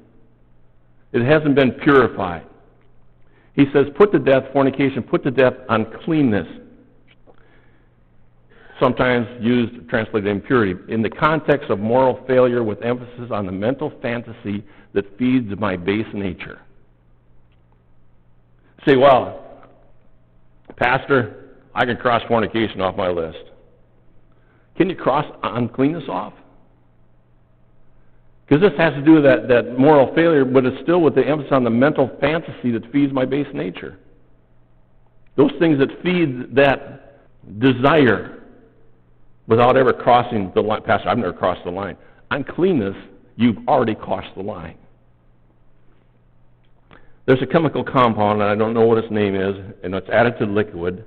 It 1.11 1.21
hasn't 1.21 1.55
been 1.55 1.71
purified. 1.71 2.45
He 3.55 3.65
says, 3.71 3.85
put 3.95 4.11
to 4.13 4.19
death 4.19 4.43
fornication, 4.51 5.03
put 5.03 5.23
to 5.23 5.31
death 5.31 5.53
uncleanness. 5.69 6.47
Sometimes 8.83 9.25
used, 9.39 9.87
translated 9.87 10.27
impurity. 10.27 10.75
In 10.89 11.01
the 11.01 11.09
context 11.09 11.69
of 11.69 11.79
moral 11.79 12.21
failure 12.27 12.65
with 12.65 12.81
emphasis 12.81 13.31
on 13.31 13.45
the 13.45 13.51
mental 13.51 13.93
fantasy 14.01 14.61
that 14.91 15.17
feeds 15.17 15.47
my 15.57 15.77
base 15.77 16.05
nature. 16.13 16.59
Say, 18.85 18.97
well, 18.97 19.69
Pastor, 20.75 21.61
I 21.73 21.85
can 21.85 21.95
cross 21.95 22.23
fornication 22.27 22.81
off 22.81 22.97
my 22.97 23.07
list. 23.07 23.37
Can 24.75 24.89
you 24.89 24.97
cross 24.97 25.25
uncleanness 25.43 26.03
off? 26.09 26.33
Because 28.45 28.69
this 28.69 28.77
has 28.77 28.91
to 28.95 29.01
do 29.01 29.13
with 29.13 29.23
that, 29.23 29.47
that 29.47 29.79
moral 29.79 30.13
failure, 30.13 30.43
but 30.43 30.65
it's 30.65 30.83
still 30.83 30.99
with 30.99 31.15
the 31.15 31.25
emphasis 31.25 31.53
on 31.53 31.63
the 31.63 31.69
mental 31.69 32.11
fantasy 32.19 32.71
that 32.71 32.91
feeds 32.91 33.13
my 33.13 33.23
base 33.23 33.47
nature. 33.53 33.97
Those 35.37 35.51
things 35.57 35.79
that 35.79 35.87
feed 36.03 36.53
that 36.53 37.59
desire 37.59 38.41
without 39.47 39.77
ever 39.77 39.93
crossing 39.93 40.51
the 40.53 40.61
line. 40.61 40.81
Pastor, 40.83 41.09
I've 41.09 41.17
never 41.17 41.33
crossed 41.33 41.63
the 41.63 41.71
line. 41.71 41.97
Uncleanness, 42.31 42.95
you've 43.35 43.57
already 43.67 43.95
crossed 43.95 44.33
the 44.35 44.43
line. 44.43 44.77
There's 47.25 47.41
a 47.41 47.47
chemical 47.47 47.83
compound, 47.83 48.41
and 48.41 48.49
I 48.49 48.55
don't 48.55 48.73
know 48.73 48.85
what 48.85 48.97
its 48.97 49.11
name 49.11 49.35
is, 49.35 49.55
and 49.83 49.95
it's 49.95 50.09
added 50.09 50.37
to 50.39 50.45
liquid. 50.45 51.05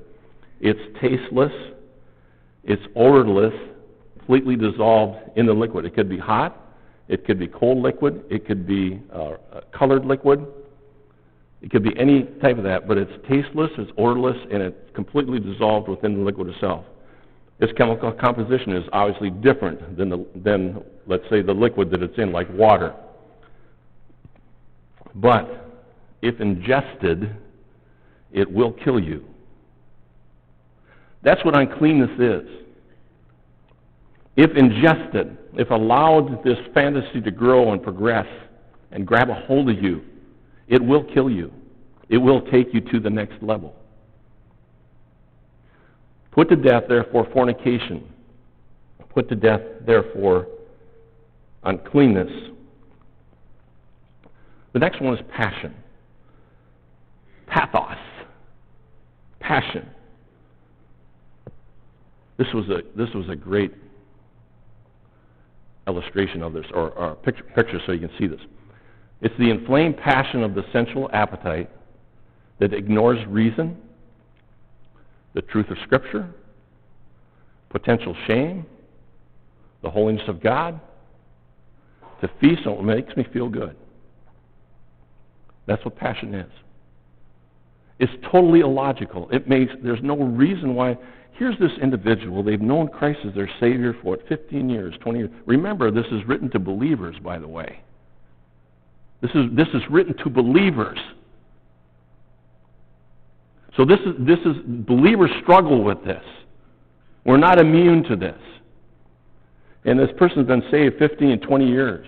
It's 0.61 0.81
tasteless, 1.01 1.53
it's 2.65 2.83
odorless, 2.95 3.53
completely 4.17 4.57
dissolved 4.57 5.19
in 5.37 5.47
the 5.47 5.53
liquid. 5.53 5.85
It 5.85 5.95
could 5.95 6.09
be 6.09 6.19
hot, 6.19 6.67
it 7.09 7.25
could 7.25 7.39
be 7.39 7.47
cold 7.47 7.79
liquid. 7.79 8.25
It 8.31 8.47
could 8.47 8.67
be 8.67 9.01
uh, 9.13 9.37
colored 9.77 10.05
liquid. 10.05 10.45
It 11.63 11.71
could 11.71 11.83
be 11.83 11.97
any 11.99 12.25
type 12.43 12.59
of 12.59 12.65
that, 12.65 12.87
but 12.87 12.99
it's 12.99 13.13
tasteless, 13.29 13.71
it's 13.79 13.91
odorless, 13.97 14.37
and 14.53 14.63
it's 14.63 14.77
completely 14.95 15.41
dissolved 15.41 15.89
within 15.89 16.15
the 16.15 16.21
liquid 16.21 16.49
itself. 16.49 16.85
Its 17.59 17.73
chemical 17.77 18.13
composition 18.13 18.73
is 18.73 18.85
obviously 18.93 19.31
different 19.31 19.97
than, 19.97 20.11
the, 20.11 20.27
than, 20.37 20.83
let's 21.07 21.25
say, 21.31 21.41
the 21.41 21.53
liquid 21.53 21.91
that 21.91 22.03
it's 22.03 22.19
in, 22.19 22.31
like 22.33 22.49
water. 22.53 22.95
But 25.15 25.71
if 26.21 26.39
ingested, 26.41 27.35
it 28.33 28.51
will 28.51 28.73
kill 28.73 29.01
you. 29.01 29.25
That's 31.23 31.43
what 31.45 31.59
uncleanness 31.59 32.11
is 32.21 32.67
if 34.37 34.51
ingested, 34.55 35.37
if 35.55 35.71
allowed 35.71 36.45
this 36.45 36.59
fantasy 36.75 37.21
to 37.23 37.31
grow 37.31 37.73
and 37.73 37.83
progress 37.83 38.27
and 38.93 39.07
grab 39.07 39.31
a 39.31 39.35
hold 39.35 39.71
of 39.71 39.83
you, 39.83 40.03
it 40.69 40.83
will 40.83 41.05
kill 41.15 41.31
you. 41.31 41.51
It 42.11 42.19
will 42.19 42.43
take 42.43 42.73
you 42.73 42.81
to 42.93 43.01
the 43.01 43.11
next 43.11 43.43
level. 43.43 43.75
Put 46.37 46.51
to 46.51 46.57
death, 46.57 46.83
therefore, 46.87 47.27
fornication. 47.33 48.05
Put 49.15 49.31
to 49.31 49.35
death, 49.35 49.63
therefore, 49.87 50.47
uncleanness. 51.65 52.31
The 54.75 54.79
next 54.79 55.01
one 55.01 55.15
is 55.15 55.21
passion. 55.35 55.75
Pathos. 57.47 57.97
Passion. 59.41 59.89
This 62.37 62.49
was 62.53 62.69
a, 62.69 62.83
this 62.95 63.09
was 63.15 63.31
a 63.31 63.37
great 63.37 63.73
illustration 65.89 66.43
of 66.43 66.53
this, 66.53 66.67
or, 66.75 66.91
or 66.91 67.15
picture, 67.15 67.45
picture 67.55 67.81
so 67.87 67.93
you 67.93 68.01
can 68.01 68.11
see 68.19 68.27
this. 68.27 68.41
It's 69.23 69.35
the 69.39 69.49
inflamed 69.49 69.97
passion 69.97 70.43
of 70.43 70.55
the 70.55 70.65
sensual 70.71 71.09
appetite 71.15 71.71
that 72.59 72.75
ignores 72.75 73.25
reason, 73.27 73.79
the 75.37 75.43
truth 75.43 75.69
of 75.71 75.77
Scripture, 75.85 76.27
potential 77.69 78.17
shame, 78.27 78.65
the 79.83 79.91
holiness 79.91 80.25
of 80.29 80.43
God, 80.43 80.81
to 82.23 82.31
feast 82.41 82.67
on 82.67 82.77
what 82.77 82.85
makes 82.85 83.15
me 83.19 83.27
feel 83.35 83.51
good. 83.51 83.77
That's 85.67 85.85
what 85.85 85.95
passion 85.95 86.35
is. 86.35 86.51
It's 87.99 88.13
totally 88.33 88.61
illogical. 88.61 89.29
It 89.31 89.47
makes 89.47 89.73
there's 89.83 90.03
no 90.03 90.17
reason 90.17 90.75
why 90.75 90.97
here's 91.33 91.59
this 91.59 91.73
individual, 91.83 92.43
they've 92.43 92.59
known 92.59 92.89
Christ 92.89 93.19
as 93.29 93.35
their 93.35 93.51
Savior 93.61 93.93
for 94.01 94.13
what, 94.13 94.27
15 94.29 94.71
years, 94.71 94.95
20 95.03 95.19
years. 95.19 95.31
Remember, 95.45 95.91
this 95.91 96.07
is 96.13 96.27
written 96.27 96.51
to 96.53 96.59
believers, 96.59 97.17
by 97.23 97.39
the 97.39 97.49
way. 97.49 97.83
This 99.21 99.33
is, 99.35 99.45
this 99.55 99.69
is 99.75 99.83
written 99.91 100.17
to 100.25 100.31
believers. 100.31 100.99
So 103.77 103.85
this 103.85 103.99
is, 104.01 104.15
this 104.27 104.39
is, 104.41 104.57
believers 104.65 105.31
struggle 105.43 105.85
with 105.85 106.03
this. 106.05 106.23
We're 107.25 107.37
not 107.37 107.59
immune 107.59 108.05
to 108.05 108.17
this. 108.17 108.41
And 109.85 109.99
this 109.99 110.09
person's 110.17 110.47
been 110.47 110.63
saved 110.71 110.97
15 110.99 111.31
and 111.31 111.43
20 111.43 111.69
years. 111.69 112.07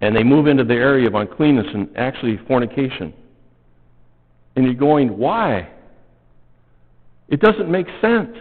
And 0.00 0.16
they 0.16 0.24
move 0.24 0.48
into 0.48 0.64
the 0.64 0.74
area 0.74 1.06
of 1.06 1.14
uncleanness 1.14 1.66
and 1.72 1.88
actually 1.96 2.38
fornication. 2.48 3.14
And 4.56 4.64
you're 4.64 4.74
going, 4.74 5.16
why? 5.16 5.70
It 7.28 7.40
doesn't 7.40 7.70
make 7.70 7.86
sense. 8.00 8.36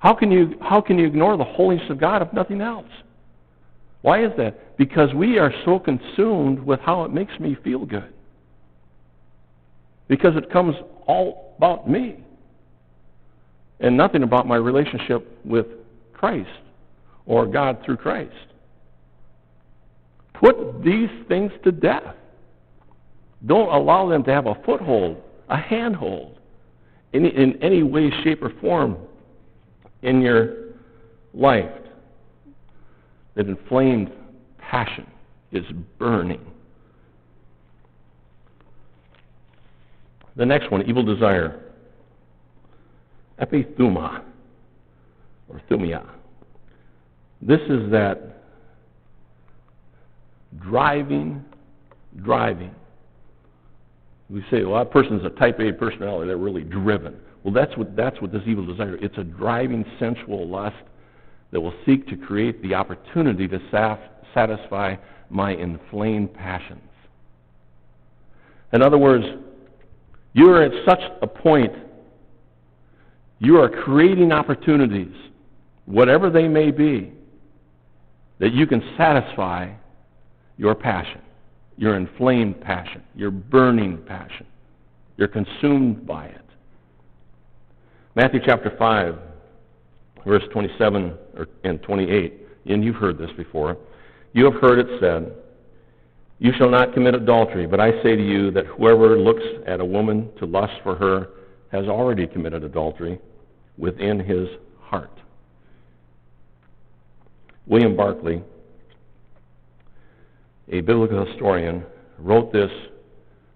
How 0.00 0.14
can 0.14 0.30
you, 0.30 0.58
how 0.60 0.80
can 0.80 0.98
you 0.98 1.06
ignore 1.06 1.36
the 1.36 1.44
holiness 1.44 1.88
of 1.88 1.98
God 1.98 2.20
if 2.20 2.32
nothing 2.32 2.60
else? 2.60 2.90
Why 4.02 4.24
is 4.24 4.32
that? 4.36 4.76
Because 4.76 5.14
we 5.14 5.38
are 5.38 5.52
so 5.64 5.78
consumed 5.78 6.58
with 6.58 6.80
how 6.80 7.04
it 7.04 7.12
makes 7.12 7.38
me 7.38 7.56
feel 7.64 7.86
good. 7.86 8.12
Because 10.08 10.36
it 10.36 10.50
comes 10.50 10.74
all 11.06 11.54
about 11.56 11.88
me 11.88 12.24
and 13.80 13.96
nothing 13.96 14.22
about 14.22 14.46
my 14.46 14.56
relationship 14.56 15.26
with 15.44 15.66
Christ 16.12 16.48
or 17.26 17.46
God 17.46 17.78
through 17.84 17.96
Christ. 17.96 18.32
Put 20.34 20.82
these 20.84 21.08
things 21.28 21.52
to 21.64 21.72
death. 21.72 22.14
Don't 23.46 23.68
allow 23.68 24.08
them 24.08 24.24
to 24.24 24.30
have 24.30 24.46
a 24.46 24.54
foothold, 24.66 25.22
a 25.48 25.56
handhold, 25.56 26.38
in, 27.12 27.26
in 27.26 27.62
any 27.62 27.82
way, 27.82 28.10
shape, 28.22 28.42
or 28.42 28.52
form 28.60 28.96
in 30.02 30.20
your 30.20 30.72
life. 31.32 31.70
That 33.36 33.46
inflamed 33.46 34.10
passion 34.58 35.06
is 35.52 35.64
burning. 35.98 36.44
The 40.36 40.46
next 40.46 40.70
one, 40.70 40.82
evil 40.88 41.02
desire. 41.02 41.60
Epithuma, 43.40 44.22
or 45.48 45.60
thumia. 45.70 46.06
This 47.42 47.60
is 47.68 47.90
that 47.90 48.42
driving, 50.60 51.44
driving. 52.22 52.74
We 54.30 54.42
say, 54.50 54.64
well, 54.64 54.82
that 54.82 54.90
person's 54.90 55.24
a 55.24 55.30
type 55.30 55.60
A 55.60 55.72
personality. 55.72 56.28
They're 56.28 56.36
really 56.36 56.62
driven. 56.62 57.16
Well, 57.42 57.52
that's 57.52 57.76
what, 57.76 57.94
that's 57.94 58.20
what 58.22 58.32
this 58.32 58.42
evil 58.46 58.64
desire 58.64 58.96
It's 58.96 59.18
a 59.18 59.24
driving 59.24 59.84
sensual 59.98 60.48
lust 60.48 60.76
that 61.50 61.60
will 61.60 61.74
seek 61.84 62.08
to 62.08 62.16
create 62.16 62.60
the 62.62 62.74
opportunity 62.74 63.46
to 63.46 63.60
satisfy 64.32 64.96
my 65.28 65.52
inflamed 65.52 66.32
passions. 66.34 66.80
In 68.72 68.82
other 68.82 68.98
words, 68.98 69.24
you 70.34 70.50
are 70.50 70.62
at 70.62 70.72
such 70.84 71.00
a 71.22 71.26
point, 71.26 71.72
you 73.38 73.58
are 73.58 73.68
creating 73.68 74.32
opportunities, 74.32 75.14
whatever 75.86 76.28
they 76.28 76.48
may 76.48 76.70
be, 76.70 77.12
that 78.40 78.52
you 78.52 78.66
can 78.66 78.82
satisfy 78.98 79.72
your 80.56 80.74
passion, 80.74 81.20
your 81.76 81.96
inflamed 81.96 82.60
passion, 82.60 83.02
your 83.14 83.30
burning 83.30 83.98
passion. 84.06 84.46
You're 85.16 85.28
consumed 85.28 86.06
by 86.06 86.26
it. 86.26 86.40
Matthew 88.16 88.40
chapter 88.44 88.74
5, 88.76 89.18
verse 90.26 90.42
27 90.52 91.16
and 91.62 91.82
28, 91.82 92.40
and 92.66 92.84
you've 92.84 92.96
heard 92.96 93.18
this 93.18 93.30
before. 93.36 93.76
You 94.32 94.50
have 94.50 94.60
heard 94.60 94.80
it 94.80 95.00
said, 95.00 95.32
You 96.38 96.52
shall 96.58 96.68
not 96.68 96.92
commit 96.92 97.14
adultery, 97.14 97.66
but 97.66 97.80
I 97.80 98.02
say 98.02 98.16
to 98.16 98.22
you 98.22 98.50
that 98.52 98.66
whoever 98.66 99.18
looks 99.18 99.44
at 99.66 99.80
a 99.80 99.84
woman 99.84 100.30
to 100.38 100.46
lust 100.46 100.74
for 100.82 100.96
her 100.96 101.28
has 101.70 101.86
already 101.86 102.26
committed 102.26 102.64
adultery 102.64 103.18
within 103.78 104.18
his 104.18 104.48
heart. 104.80 105.20
William 107.66 107.96
Barclay, 107.96 108.42
a 110.68 110.80
biblical 110.80 111.24
historian, 111.24 111.84
wrote 112.18 112.52
this 112.52 112.70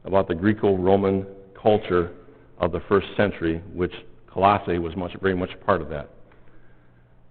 about 0.05 0.29
the 0.29 0.35
Greco-Roman 0.35 1.27
culture 1.61 2.13
of 2.59 2.73
the 2.73 2.81
first 2.89 3.07
century, 3.17 3.63
which 3.75 3.93
Colossae 4.27 4.79
was 4.79 4.97
much, 4.97 5.13
very 5.21 5.35
much 5.35 5.51
part 5.67 5.83
of 5.83 5.89
that. 5.91 6.11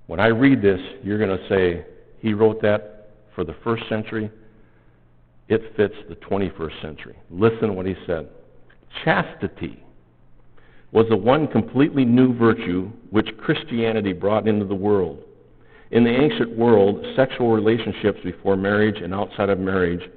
When 0.08 0.20
I 0.20 0.28
read 0.28 0.62
this, 0.62 0.80
you're 1.04 1.18
going 1.18 1.38
to 1.38 1.50
say, 1.50 1.86
he 2.20 2.34
wrote 2.34 2.62
that 2.62 3.10
for 3.36 3.44
the 3.44 3.56
first 3.64 3.84
century. 3.90 4.30
It 5.50 5.74
fits 5.76 5.96
the 6.10 6.16
21st 6.16 6.82
century. 6.82 7.16
Listen 7.30 7.68
to 7.68 7.74
what 7.74 7.86
he 7.86 7.96
said. 8.06 8.30
Chastity 9.04 9.84
was 10.92 11.06
the 11.10 11.18
one 11.18 11.48
completely 11.48 12.06
new 12.06 12.38
virtue 12.38 12.92
which 13.12 13.38
Christianity 13.38 14.14
brought 14.14 14.48
into 14.48 14.66
the 14.66 14.76
world. 14.76 15.24
In 15.92 16.04
the 16.04 16.10
ancient 16.10 16.58
world, 16.58 17.06
sexual 17.16 17.52
relationships 17.52 18.20
before 18.24 18.58
marriage 18.58 19.02
and 19.02 19.14
outside 19.14 19.50
of 19.50 19.60
marriage 19.60 20.10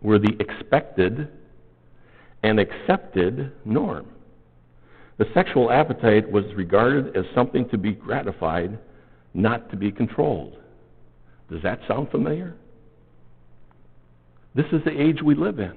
were 0.00 0.18
the 0.18 0.36
expected 0.38 1.28
and 2.42 2.60
accepted 2.60 3.52
norm. 3.64 4.06
The 5.18 5.26
sexual 5.34 5.72
appetite 5.72 6.30
was 6.30 6.44
regarded 6.54 7.16
as 7.16 7.24
something 7.34 7.68
to 7.70 7.78
be 7.78 7.92
gratified, 7.92 8.78
not 9.34 9.68
to 9.70 9.76
be 9.76 9.90
controlled. 9.90 10.56
Does 11.50 11.62
that 11.62 11.80
sound 11.88 12.10
familiar? 12.10 12.54
This 14.58 14.66
is 14.72 14.82
the 14.84 15.00
age 15.00 15.22
we 15.22 15.36
live 15.36 15.60
in. 15.60 15.72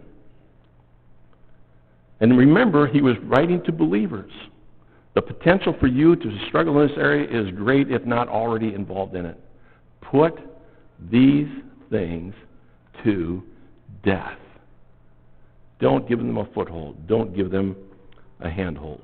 And 2.19 2.35
remember, 2.35 2.87
he 2.87 2.99
was 2.99 3.15
writing 3.25 3.61
to 3.65 3.71
believers. 3.71 4.31
The 5.13 5.21
potential 5.21 5.75
for 5.79 5.85
you 5.85 6.15
to 6.15 6.39
struggle 6.47 6.81
in 6.81 6.87
this 6.87 6.97
area 6.97 7.29
is 7.29 7.53
great, 7.55 7.91
if 7.91 8.03
not 8.05 8.27
already 8.27 8.73
involved 8.73 9.15
in 9.15 9.27
it. 9.27 9.39
Put 10.01 10.39
these 11.11 11.47
things 11.91 12.33
to 13.03 13.43
death. 14.03 14.39
Don't 15.79 16.09
give 16.09 16.17
them 16.17 16.39
a 16.39 16.45
foothold. 16.51 17.07
Don't 17.07 17.35
give 17.35 17.51
them 17.51 17.75
a 18.39 18.49
handhold. 18.49 19.01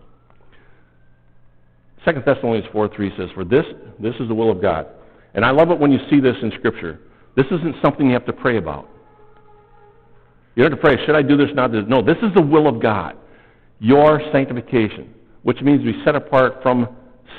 2 2.04 2.14
Thessalonians 2.26 2.66
4 2.72 2.90
3 2.96 3.12
says, 3.16 3.30
For 3.36 3.46
this, 3.46 3.66
this 4.00 4.16
is 4.20 4.28
the 4.28 4.34
will 4.34 4.50
of 4.50 4.60
God. 4.60 4.88
And 5.36 5.46
I 5.46 5.52
love 5.52 5.70
it 5.70 5.78
when 5.78 5.92
you 5.92 6.00
see 6.10 6.20
this 6.20 6.36
in 6.42 6.52
Scripture. 6.58 7.00
This 7.36 7.46
isn't 7.52 7.76
something 7.80 8.08
you 8.08 8.14
have 8.14 8.26
to 8.26 8.34
pray 8.34 8.58
about. 8.58 8.90
You 10.58 10.64
don't 10.64 10.72
have 10.74 10.82
to 10.82 10.86
pray, 10.86 10.98
should 11.06 11.16
I 11.16 11.22
do 11.22 11.38
this, 11.38 11.50
not 11.54 11.72
this? 11.72 11.84
No, 11.88 12.02
this 12.02 12.18
is 12.18 12.34
the 12.36 12.42
will 12.42 12.68
of 12.68 12.82
God. 12.82 13.16
Your 13.80 14.20
sanctification 14.34 15.14
which 15.48 15.62
means 15.62 15.82
we 15.86 15.94
set 16.04 16.14
apart 16.14 16.62
from 16.62 16.90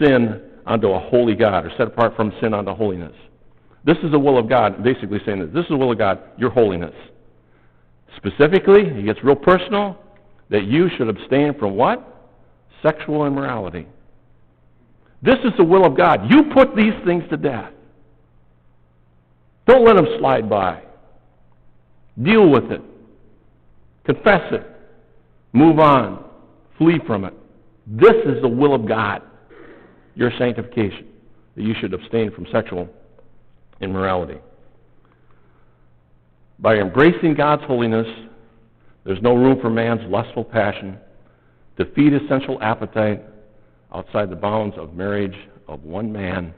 sin 0.00 0.40
unto 0.66 0.88
a 0.88 0.98
holy 0.98 1.35
God, 1.35 1.66
or 1.66 1.70
set 1.76 1.88
apart 1.88 2.16
from 2.16 2.33
sin 2.40 2.54
unto 2.54 2.72
holiness. 2.74 3.12
This 3.85 3.98
is 4.02 4.11
the 4.12 4.18
will 4.18 4.38
of 4.38 4.48
God, 4.48 4.83
basically 4.83 5.18
saying 5.26 5.40
that 5.40 5.52
this 5.52 5.64
is 5.64 5.68
the 5.68 5.76
will 5.76 5.92
of 5.92 5.98
God, 5.98 6.18
your 6.38 6.48
holiness. 6.48 6.94
Specifically, 8.16 8.81
it 8.81 9.04
gets 9.04 9.22
real 9.22 9.37
personal, 9.37 9.98
that 10.48 10.64
you 10.64 10.88
should 10.96 11.11
abstain 11.11 11.52
from 11.59 11.76
what? 11.76 12.31
Sexual 12.83 13.26
immorality. 13.26 13.87
This 15.20 15.37
is 15.44 15.52
the 15.59 15.64
will 15.64 15.85
of 15.85 15.94
God. 15.94 16.31
You 16.31 16.44
put 16.54 16.74
these 16.74 16.94
things 17.04 17.24
to 17.28 17.37
death. 17.37 17.72
Don't 19.66 19.85
let 19.85 19.96
them 19.96 20.07
slide 20.18 20.48
by. 20.48 20.83
Deal 22.22 22.48
with 22.48 22.72
it. 22.72 22.81
Confess 24.09 24.40
it. 24.53 24.66
Move 25.53 25.79
on. 25.79 26.25
Flee 26.79 26.99
from 27.07 27.25
it. 27.27 27.35
This 27.87 28.14
is 28.25 28.40
the 28.40 28.49
will 28.49 28.75
of 28.75 28.88
God, 28.88 29.21
your 30.14 30.31
sanctification, 30.38 31.09
that 31.55 31.62
you 31.62 31.75
should 31.79 31.92
abstain 31.92 32.33
from 32.33 32.47
sexual 32.51 32.88
immorality. 33.83 34.38
By 36.59 36.77
embracing 36.77 37.35
God's 37.35 37.62
holiness, 37.64 38.07
there's 39.05 39.21
no 39.21 39.35
room 39.35 39.61
for 39.61 39.68
man's 39.68 40.01
lustful 40.11 40.44
passion 40.44 40.97
to 41.77 41.85
feed 41.94 42.14
his 42.14 42.23
sensual 42.31 42.59
appetite 42.62 43.23
outside 43.94 44.31
the 44.31 44.37
bounds 44.37 44.75
of 44.79 44.94
marriage 44.94 45.37
of 45.66 45.85
one 45.85 46.11
man 46.11 46.55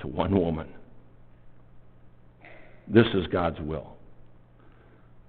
to 0.00 0.06
one 0.06 0.34
woman. 0.34 0.68
This 2.88 3.06
is 3.14 3.26
God's 3.26 3.60
will. 3.60 3.96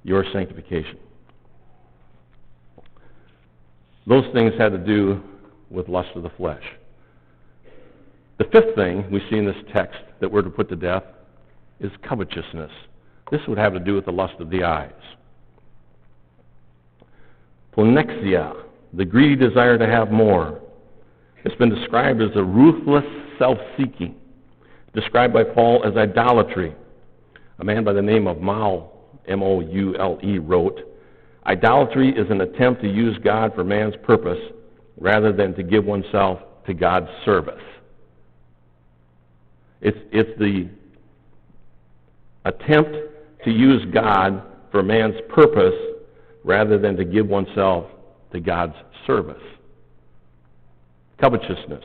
Your 0.03 0.23
sanctification. 0.31 0.97
Those 4.07 4.25
things 4.33 4.53
had 4.57 4.69
to 4.69 4.77
do 4.77 5.21
with 5.69 5.89
lust 5.89 6.09
of 6.15 6.23
the 6.23 6.29
flesh. 6.29 6.63
The 8.37 8.45
fifth 8.45 8.75
thing 8.75 9.09
we 9.11 9.21
see 9.29 9.37
in 9.37 9.45
this 9.45 9.55
text 9.73 9.99
that 10.19 10.31
we're 10.31 10.41
to 10.41 10.49
put 10.49 10.69
to 10.69 10.75
death 10.75 11.03
is 11.79 11.91
covetousness. 12.07 12.71
This 13.31 13.41
would 13.47 13.57
have 13.57 13.73
to 13.73 13.79
do 13.79 13.95
with 13.95 14.05
the 14.05 14.11
lust 14.11 14.35
of 14.39 14.49
the 14.49 14.63
eyes. 14.63 14.91
Pleonexia, 17.75 18.63
the 18.93 19.05
greedy 19.05 19.35
desire 19.35 19.77
to 19.77 19.87
have 19.87 20.11
more. 20.11 20.61
It's 21.43 21.55
been 21.55 21.73
described 21.73 22.21
as 22.21 22.29
a 22.35 22.43
ruthless 22.43 23.05
self-seeking, 23.37 24.15
described 24.93 25.33
by 25.33 25.43
Paul 25.43 25.83
as 25.85 25.97
idolatry. 25.97 26.75
A 27.59 27.63
man 27.63 27.83
by 27.83 27.93
the 27.93 28.01
name 28.01 28.27
of 28.27 28.39
Moule, 28.41 28.91
M-O-U-L-E, 29.27 30.37
wrote, 30.39 30.79
Idolatry 31.45 32.09
is 32.09 32.29
an 32.31 32.41
attempt 32.41 32.81
to 32.81 32.87
use 32.89 33.17
God 33.23 33.53
for 33.53 33.63
man's 33.63 33.95
purpose 34.03 34.39
rather 34.97 35.31
than 35.31 35.53
to 35.55 35.63
give 35.63 35.85
oneself 35.85 36.39
to 36.65 36.73
God's 36.73 37.09
service. 37.23 37.61
It's, 39.81 39.97
it's 40.11 40.39
the 40.39 40.67
attempt 42.45 42.95
to 43.43 43.51
use 43.51 43.85
God 43.93 44.41
for 44.71 44.81
man's 44.81 45.15
purpose 45.29 45.75
rather 46.43 46.79
than 46.79 46.95
to 46.95 47.05
give 47.05 47.27
oneself 47.27 47.85
to 48.31 48.39
God's 48.39 48.75
service. 49.05 49.41
Covetousness. 51.21 51.83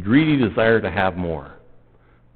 Greedy 0.00 0.36
desire 0.36 0.80
to 0.80 0.90
have 0.90 1.16
more. 1.16 1.52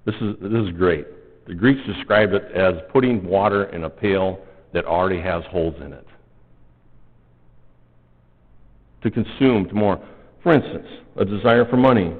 This 0.05 0.15
is, 0.17 0.37
this 0.41 0.53
is 0.53 0.71
great. 0.77 1.07
The 1.47 1.55
Greeks 1.55 1.81
describe 1.87 2.33
it 2.33 2.45
as 2.55 2.75
putting 2.93 3.25
water 3.25 3.65
in 3.65 3.85
a 3.85 3.91
pail 3.91 4.41
that 4.73 4.85
already 4.85 5.21
has 5.21 5.45
holes 5.51 5.75
in 5.85 5.93
it. 5.93 6.07
To 9.03 9.11
consume 9.11 9.69
to 9.69 9.75
more. 9.75 10.05
For 10.43 10.53
instance, 10.53 10.87
a 11.17 11.25
desire 11.25 11.65
for 11.65 11.77
money 11.77 12.15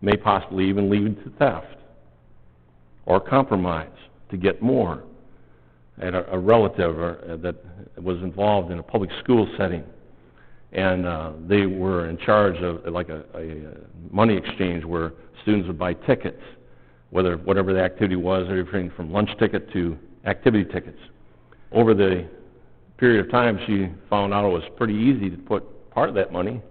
may 0.00 0.16
possibly 0.16 0.68
even 0.68 0.90
lead 0.90 1.22
to 1.24 1.30
theft 1.38 1.76
or 3.06 3.20
compromise 3.20 3.88
to 4.30 4.36
get 4.36 4.62
more. 4.62 5.04
I 6.00 6.06
had 6.06 6.14
a, 6.14 6.32
a 6.32 6.38
relative 6.38 6.98
uh, 6.98 7.36
that 7.36 7.56
was 8.02 8.16
involved 8.18 8.70
in 8.72 8.78
a 8.78 8.82
public 8.82 9.10
school 9.22 9.46
setting, 9.58 9.84
and 10.72 11.04
uh, 11.04 11.32
they 11.46 11.66
were 11.66 12.08
in 12.08 12.16
charge 12.18 12.56
of 12.56 12.92
like 12.92 13.10
a, 13.10 13.24
a 13.34 14.14
money 14.14 14.36
exchange 14.36 14.84
where 14.84 15.12
students 15.42 15.66
would 15.66 15.78
buy 15.78 15.92
tickets, 15.92 16.42
whether 17.12 17.36
whatever 17.36 17.74
the 17.74 17.80
activity 17.80 18.16
was, 18.16 18.46
everything 18.48 18.90
from 18.96 19.12
lunch 19.12 19.28
ticket 19.38 19.70
to 19.70 19.98
activity 20.24 20.64
tickets. 20.64 20.98
Over 21.70 21.92
the 21.92 22.26
period 22.96 23.26
of 23.26 23.30
time, 23.30 23.60
she 23.66 23.88
found 24.08 24.32
out 24.32 24.46
it 24.46 24.52
was 24.52 24.62
pretty 24.78 24.94
easy 24.94 25.28
to 25.28 25.36
put 25.36 25.90
part 25.90 26.08
of 26.08 26.14
that 26.14 26.32
money 26.32 26.62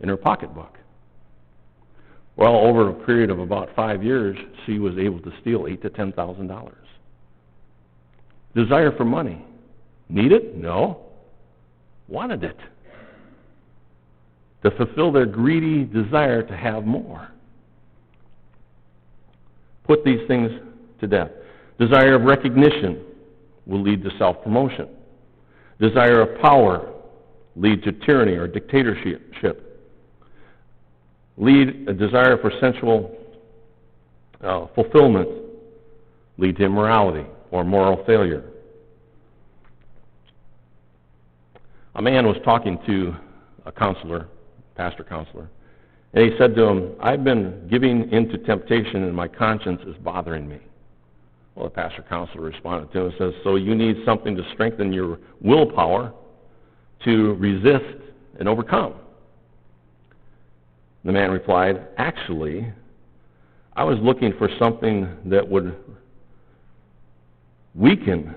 in 0.00 0.08
her 0.08 0.16
pocketbook. 0.16 0.78
Well, 2.36 2.54
over 2.54 2.90
a 2.90 2.92
period 2.92 3.30
of 3.30 3.40
about 3.40 3.74
five 3.74 4.04
years, 4.04 4.36
she 4.66 4.78
was 4.78 4.96
able 4.98 5.18
to 5.20 5.32
steal 5.40 5.66
eight 5.68 5.82
to 5.82 5.90
ten 5.90 6.12
thousand 6.12 6.46
dollars. 6.46 6.86
Desire 8.54 8.96
for 8.96 9.04
money. 9.04 9.44
Need 10.08 10.30
it? 10.30 10.56
No. 10.56 11.00
Wanted 12.06 12.44
it. 12.44 12.58
To 14.62 14.70
fulfill 14.70 15.10
their 15.10 15.26
greedy 15.26 15.84
desire 15.84 16.42
to 16.44 16.56
have 16.56 16.86
more. 16.86 17.33
Put 19.84 20.04
these 20.04 20.26
things 20.26 20.50
to 21.00 21.06
death. 21.06 21.30
Desire 21.78 22.14
of 22.14 22.22
recognition 22.22 23.04
will 23.66 23.82
lead 23.82 24.02
to 24.04 24.10
self 24.18 24.42
promotion. 24.42 24.88
Desire 25.80 26.20
of 26.20 26.40
power 26.40 26.92
lead 27.56 27.82
to 27.84 27.92
tyranny 27.92 28.34
or 28.34 28.48
dictatorship 28.48 29.24
lead 31.36 31.88
a 31.88 31.92
desire 31.92 32.38
for 32.38 32.52
sensual 32.60 33.16
uh, 34.42 34.66
fulfillment 34.74 35.28
lead 36.38 36.56
to 36.56 36.64
immorality 36.64 37.26
or 37.50 37.64
moral 37.64 38.04
failure. 38.04 38.44
A 41.96 42.02
man 42.02 42.26
was 42.26 42.36
talking 42.44 42.78
to 42.86 43.14
a 43.66 43.72
counselor, 43.72 44.28
pastor 44.74 45.04
counselor, 45.04 45.48
and 46.14 46.30
he 46.30 46.38
said 46.38 46.54
to 46.54 46.62
him, 46.62 46.92
I've 47.00 47.24
been 47.24 47.66
giving 47.68 48.10
into 48.12 48.38
temptation 48.38 49.02
and 49.02 49.14
my 49.14 49.26
conscience 49.26 49.80
is 49.86 49.96
bothering 49.96 50.48
me. 50.48 50.58
Well, 51.54 51.66
the 51.66 51.70
pastor 51.70 52.04
counselor 52.08 52.42
responded 52.42 52.92
to 52.92 53.00
him 53.00 53.06
and 53.06 53.14
says, 53.18 53.32
So 53.42 53.56
you 53.56 53.74
need 53.74 53.96
something 54.06 54.36
to 54.36 54.42
strengthen 54.52 54.92
your 54.92 55.18
willpower 55.40 56.12
to 57.04 57.34
resist 57.34 58.00
and 58.38 58.48
overcome. 58.48 58.94
The 61.04 61.12
man 61.12 61.32
replied, 61.32 61.88
Actually, 61.98 62.72
I 63.74 63.82
was 63.82 63.98
looking 64.00 64.32
for 64.38 64.48
something 64.58 65.08
that 65.26 65.48
would 65.48 65.76
weaken 67.74 68.36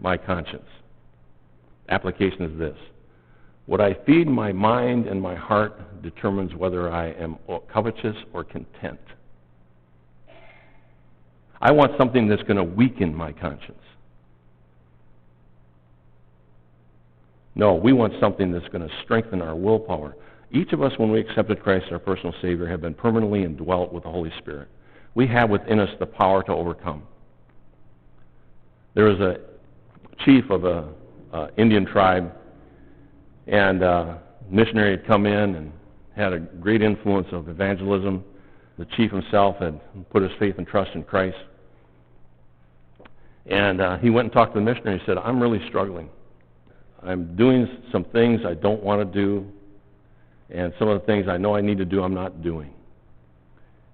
my 0.00 0.16
conscience. 0.16 0.66
Application 1.88 2.42
is 2.42 2.58
this 2.58 2.76
What 3.68 3.82
I 3.82 3.92
feed 4.06 4.26
my 4.26 4.50
mind 4.50 5.06
and 5.08 5.20
my 5.20 5.34
heart 5.34 6.02
determines 6.02 6.54
whether 6.54 6.90
I 6.90 7.08
am 7.10 7.36
covetous 7.70 8.16
or 8.32 8.42
content. 8.42 8.98
I 11.60 11.70
want 11.72 11.92
something 11.98 12.28
that's 12.28 12.42
going 12.44 12.56
to 12.56 12.64
weaken 12.64 13.14
my 13.14 13.30
conscience. 13.30 13.82
No, 17.56 17.74
we 17.74 17.92
want 17.92 18.14
something 18.18 18.50
that's 18.50 18.68
going 18.68 18.88
to 18.88 18.94
strengthen 19.04 19.42
our 19.42 19.54
willpower. 19.54 20.16
Each 20.50 20.72
of 20.72 20.80
us, 20.80 20.92
when 20.96 21.10
we 21.10 21.20
accepted 21.20 21.62
Christ 21.62 21.88
as 21.88 21.92
our 21.92 21.98
personal 21.98 22.32
Savior, 22.40 22.66
have 22.68 22.80
been 22.80 22.94
permanently 22.94 23.42
indwelt 23.42 23.92
with 23.92 24.04
the 24.04 24.10
Holy 24.10 24.32
Spirit. 24.38 24.68
We 25.14 25.26
have 25.26 25.50
within 25.50 25.78
us 25.78 25.90
the 26.00 26.06
power 26.06 26.42
to 26.44 26.52
overcome. 26.52 27.02
There 28.94 29.04
was 29.04 29.20
a 29.20 29.40
chief 30.24 30.48
of 30.48 30.64
a 30.64 30.88
uh, 31.34 31.48
Indian 31.58 31.84
tribe, 31.84 32.32
and 33.48 33.82
uh, 33.82 34.14
missionary 34.48 34.92
had 34.92 35.06
come 35.06 35.26
in 35.26 35.54
and 35.56 35.72
had 36.14 36.32
a 36.32 36.38
great 36.38 36.82
influence 36.82 37.28
of 37.32 37.48
evangelism. 37.48 38.24
The 38.78 38.84
chief 38.96 39.10
himself 39.10 39.56
had 39.56 39.80
put 40.10 40.22
his 40.22 40.32
faith 40.38 40.54
and 40.58 40.66
trust 40.66 40.92
in 40.94 41.02
Christ. 41.02 41.36
And 43.46 43.80
uh, 43.80 43.98
he 43.98 44.10
went 44.10 44.26
and 44.26 44.32
talked 44.32 44.54
to 44.54 44.60
the 44.60 44.64
missionary. 44.64 44.98
He 44.98 45.06
said, 45.06 45.18
I'm 45.18 45.40
really 45.40 45.66
struggling. 45.68 46.10
I'm 47.02 47.34
doing 47.36 47.66
some 47.90 48.04
things 48.04 48.42
I 48.46 48.54
don't 48.54 48.82
want 48.82 49.00
to 49.00 49.20
do 49.20 49.50
and 50.50 50.72
some 50.78 50.88
of 50.88 51.00
the 51.00 51.06
things 51.06 51.28
I 51.28 51.36
know 51.36 51.54
I 51.54 51.60
need 51.60 51.78
to 51.78 51.84
do, 51.84 52.02
I'm 52.02 52.14
not 52.14 52.42
doing. 52.42 52.72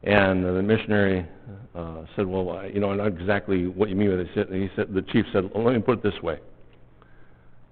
And 0.05 0.45
the 0.45 0.63
missionary 0.63 1.27
uh, 1.75 2.05
said, 2.15 2.27
"Well, 2.27 2.51
I, 2.51 2.67
you 2.67 2.79
know, 2.79 2.91
I 2.91 2.97
know 2.97 3.07
exactly 3.07 3.67
what 3.67 3.89
you 3.89 3.97
mean 3.97 4.11
by 4.11 4.17
this." 4.17 4.29
And 4.37 4.63
he 4.63 4.69
said, 4.77 4.93
"The 4.93 5.03
chief 5.03 5.25
said, 5.33 5.51
well, 5.55 5.65
let 5.65 5.75
me 5.75 5.81
put 5.81 5.99
it 5.99 6.03
this 6.03 6.23
way: 6.23 6.39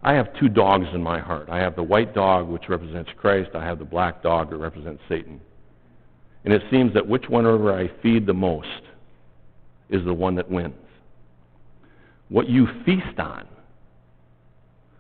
I 0.02 0.14
have 0.14 0.34
two 0.38 0.48
dogs 0.48 0.86
in 0.92 1.02
my 1.02 1.20
heart. 1.20 1.48
I 1.48 1.58
have 1.58 1.76
the 1.76 1.82
white 1.82 2.14
dog, 2.14 2.48
which 2.48 2.68
represents 2.68 3.10
Christ. 3.16 3.50
I 3.54 3.64
have 3.64 3.78
the 3.78 3.84
black 3.84 4.22
dog, 4.22 4.50
that 4.50 4.56
represents 4.56 5.02
Satan. 5.08 5.40
And 6.44 6.52
it 6.52 6.62
seems 6.70 6.92
that 6.94 7.06
which 7.06 7.28
whenever 7.28 7.72
I 7.72 7.88
feed 8.02 8.26
the 8.26 8.34
most 8.34 8.66
is 9.90 10.04
the 10.04 10.14
one 10.14 10.34
that 10.34 10.50
wins. 10.50 10.74
What 12.28 12.48
you 12.48 12.66
feast 12.84 13.20
on, 13.20 13.46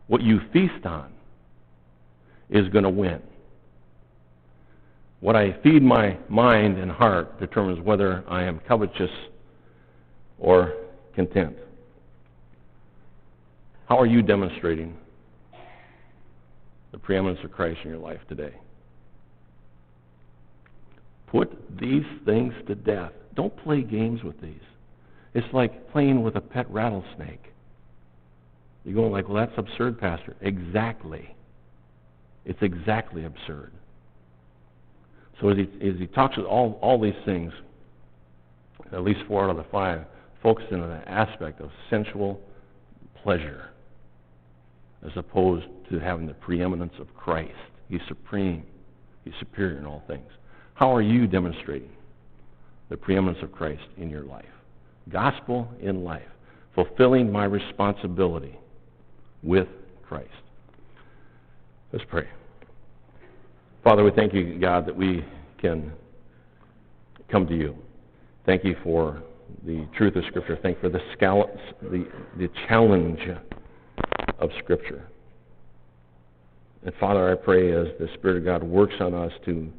what 0.06 0.22
you 0.22 0.40
feast 0.52 0.86
on, 0.86 1.12
is 2.50 2.68
going 2.68 2.84
to 2.84 2.90
win." 2.90 3.20
What 5.20 5.36
I 5.36 5.52
feed 5.62 5.82
my 5.84 6.18
mind 6.28 6.78
and 6.78 6.90
heart 6.90 7.38
determines 7.38 7.80
whether 7.80 8.24
I 8.28 8.42
am 8.42 8.58
covetous 8.66 9.10
or 10.38 10.74
content. 11.14 11.56
How 13.92 13.98
are 13.98 14.06
you 14.06 14.22
demonstrating 14.22 14.96
the 16.92 16.98
preeminence 16.98 17.40
of 17.44 17.52
Christ 17.52 17.80
in 17.84 17.90
your 17.90 17.98
life 17.98 18.20
today? 18.26 18.54
Put 21.26 21.78
these 21.78 22.06
things 22.24 22.54
to 22.68 22.74
death. 22.74 23.12
Don't 23.34 23.54
play 23.54 23.82
games 23.82 24.22
with 24.22 24.40
these. 24.40 24.62
It's 25.34 25.46
like 25.52 25.92
playing 25.92 26.22
with 26.22 26.36
a 26.36 26.40
pet 26.40 26.70
rattlesnake. 26.70 27.52
You're 28.86 28.94
going 28.94 29.12
like, 29.12 29.28
well, 29.28 29.46
that's 29.46 29.58
absurd, 29.58 30.00
Pastor. 30.00 30.36
Exactly. 30.40 31.36
It's 32.46 32.62
exactly 32.62 33.26
absurd. 33.26 33.72
So 35.38 35.50
as 35.50 35.58
he, 35.58 35.86
as 35.86 35.98
he 35.98 36.06
talks 36.06 36.38
about 36.38 36.48
all, 36.48 36.78
all 36.80 36.98
these 36.98 37.12
things, 37.26 37.52
at 38.90 39.02
least 39.02 39.20
four 39.28 39.44
out 39.44 39.50
of 39.50 39.58
the 39.58 39.70
five, 39.70 40.06
focus 40.42 40.64
on 40.72 40.80
the 40.80 41.06
aspect 41.06 41.60
of 41.60 41.68
sensual 41.90 42.40
pleasure. 43.22 43.68
As 45.04 45.12
opposed 45.16 45.66
to 45.90 45.98
having 45.98 46.26
the 46.26 46.34
preeminence 46.34 46.94
of 46.98 47.14
Christ. 47.14 47.52
He's 47.88 48.00
supreme. 48.08 48.64
He's 49.24 49.34
superior 49.38 49.78
in 49.78 49.86
all 49.86 50.02
things. 50.06 50.28
How 50.74 50.94
are 50.94 51.02
you 51.02 51.26
demonstrating 51.26 51.90
the 52.88 52.96
preeminence 52.96 53.38
of 53.42 53.52
Christ 53.52 53.82
in 53.96 54.10
your 54.10 54.24
life? 54.24 54.44
Gospel 55.08 55.68
in 55.80 56.04
life. 56.04 56.22
Fulfilling 56.74 57.30
my 57.30 57.44
responsibility 57.44 58.58
with 59.42 59.68
Christ. 60.02 60.30
Let's 61.92 62.04
pray. 62.08 62.28
Father, 63.84 64.04
we 64.04 64.10
thank 64.12 64.32
you, 64.32 64.58
God, 64.58 64.86
that 64.86 64.96
we 64.96 65.24
can 65.60 65.92
come 67.30 67.46
to 67.48 67.56
you. 67.56 67.76
Thank 68.46 68.64
you 68.64 68.76
for 68.82 69.22
the 69.66 69.86
truth 69.96 70.16
of 70.16 70.24
Scripture. 70.28 70.58
Thank 70.62 70.76
you 70.76 70.82
for 70.82 70.88
the, 70.88 71.00
scallops, 71.12 71.60
the, 71.82 72.06
the 72.38 72.48
challenge 72.68 73.20
of 74.42 74.50
Scripture. 74.62 75.08
And 76.84 76.92
Father, 76.98 77.30
I 77.30 77.36
pray 77.36 77.72
as 77.72 77.86
the 77.98 78.08
Spirit 78.14 78.38
of 78.38 78.44
God 78.44 78.62
works 78.62 78.94
on 79.00 79.14
us 79.14 79.32
to 79.46 79.72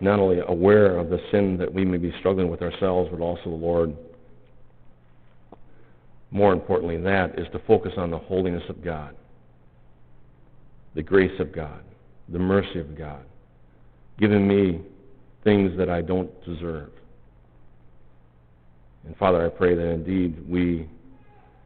not 0.00 0.18
only 0.18 0.40
aware 0.48 0.98
of 0.98 1.10
the 1.10 1.20
sin 1.30 1.56
that 1.58 1.72
we 1.72 1.84
may 1.84 1.98
be 1.98 2.12
struggling 2.18 2.50
with 2.50 2.62
ourselves, 2.62 3.10
but 3.12 3.20
also 3.20 3.44
the 3.44 3.50
Lord. 3.50 3.94
More 6.30 6.52
importantly 6.52 6.96
than 6.96 7.04
that 7.04 7.38
is 7.38 7.46
to 7.52 7.60
focus 7.66 7.92
on 7.98 8.10
the 8.10 8.18
holiness 8.18 8.64
of 8.68 8.82
God, 8.82 9.14
the 10.94 11.02
grace 11.02 11.38
of 11.38 11.54
God, 11.54 11.84
the 12.30 12.38
mercy 12.38 12.80
of 12.80 12.96
God, 12.96 13.24
giving 14.18 14.48
me 14.48 14.80
things 15.44 15.76
that 15.76 15.90
I 15.90 16.00
don't 16.00 16.30
deserve. 16.44 16.90
And 19.04 19.16
Father, 19.16 19.44
I 19.44 19.50
pray 19.50 19.74
that 19.74 19.88
indeed 19.88 20.48
we, 20.48 20.88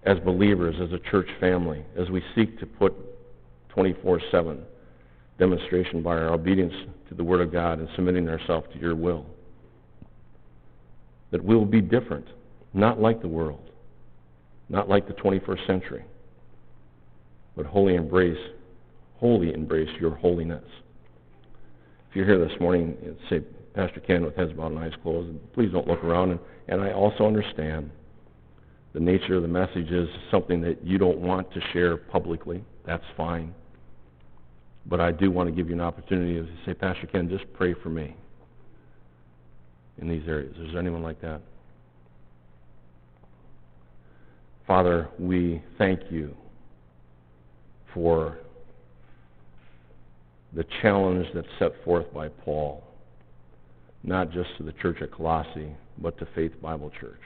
as 0.07 0.19
believers, 0.21 0.77
as 0.81 0.93
a 0.93 1.11
church 1.11 1.29
family, 1.41 1.85
as 1.99 2.09
we 2.11 2.23
seek 2.35 2.59
to 2.61 2.67
put 2.67 2.95
24 3.71 4.21
7 4.31 4.63
demonstration 5.39 6.03
by 6.03 6.13
our 6.13 6.33
obedience 6.33 6.73
to 7.09 7.15
the 7.15 7.25
Word 7.25 7.41
of 7.41 7.53
God 7.53 7.79
and 7.79 7.89
submitting 7.95 8.29
ourselves 8.29 8.67
to 8.73 8.79
your 8.79 8.95
will, 8.95 9.27
that 11.31 11.45
we 11.45 11.55
will 11.55 11.67
be 11.67 11.81
different, 11.81 12.27
not 12.73 13.01
like 13.01 13.21
the 13.21 13.29
world, 13.29 13.71
not 14.69 14.89
like 14.89 15.07
the 15.07 15.15
21st 15.15 15.67
century, 15.67 16.05
but 17.55 17.67
wholly 17.67 17.97
embrace, 17.97 18.39
wholly 19.19 19.53
embrace 19.53 19.91
your 20.01 20.15
holiness. 20.15 20.65
If 22.09 22.17
you're 22.17 22.27
here 22.27 22.39
this 22.39 22.59
morning, 22.61 22.97
say, 23.29 23.41
Pastor 23.75 24.01
Ken 24.01 24.25
with 24.25 24.37
heads 24.37 24.53
bowed 24.53 24.73
and 24.73 24.79
eyes 24.79 24.93
closed, 25.03 25.37
please 25.53 25.71
don't 25.71 25.87
look 25.87 26.03
around. 26.03 26.31
And, 26.31 26.41
and 26.69 26.81
I 26.81 26.93
also 26.93 27.27
understand 27.27 27.91
the 28.97 29.03
nature 29.03 29.37
of 29.37 29.43
the 29.43 29.49
message 29.49 29.91
is 29.91 30.09
something 30.31 30.63
that 30.63 30.83
you 30.83 30.97
don't 30.97 31.19
want 31.19 31.53
to 31.53 31.61
share 31.75 31.99
publicly. 31.99 32.65
That's 32.87 33.05
fine. 33.15 33.55
But 34.87 35.03
I 35.03 35.13
do 35.13 35.31
want 35.31 35.51
to 35.51 35.55
give 35.55 35.69
you 35.69 35.75
an 35.75 35.83
opportunity 35.83 36.41
to 36.41 36.49
say, 36.65 36.73
Pastor 36.73 37.07
Ken, 37.07 37.29
just 37.29 37.45
pray 37.53 37.75
for 37.83 37.91
me 37.91 38.17
in 39.99 40.09
these 40.09 40.23
areas. 40.27 40.57
Is 40.59 40.71
there 40.73 40.81
anyone 40.81 41.03
like 41.03 41.21
that? 41.21 41.43
Father, 44.67 45.11
we 45.19 45.63
thank 45.77 46.01
you 46.11 46.35
for 47.93 48.39
the 50.55 50.65
challenge 50.81 51.27
that's 51.35 51.47
set 51.59 51.73
forth 51.85 52.11
by 52.15 52.29
Paul, 52.29 52.83
not 54.03 54.33
just 54.33 54.49
to 54.57 54.63
the 54.63 54.73
church 54.73 55.03
at 55.03 55.13
Colossae, 55.13 55.77
but 55.99 56.17
to 56.17 56.27
Faith 56.35 56.53
Bible 56.63 56.91
Church. 56.99 57.21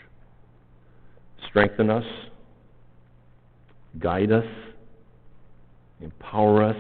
Strengthen 1.49 1.91
us, 1.91 2.05
guide 3.99 4.31
us, 4.31 4.45
empower 6.01 6.63
us, 6.63 6.77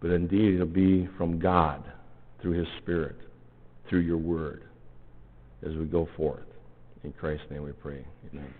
but 0.00 0.10
indeed 0.10 0.54
it'll 0.54 0.66
be 0.66 1.08
from 1.18 1.38
God 1.38 1.84
through 2.40 2.52
His 2.52 2.68
Spirit, 2.82 3.16
through 3.88 4.00
your 4.00 4.16
Word, 4.16 4.62
as 5.66 5.74
we 5.74 5.84
go 5.84 6.08
forth. 6.16 6.46
In 7.04 7.12
Christ's 7.12 7.46
name 7.50 7.62
we 7.62 7.72
pray. 7.72 8.04
Amen. 8.32 8.54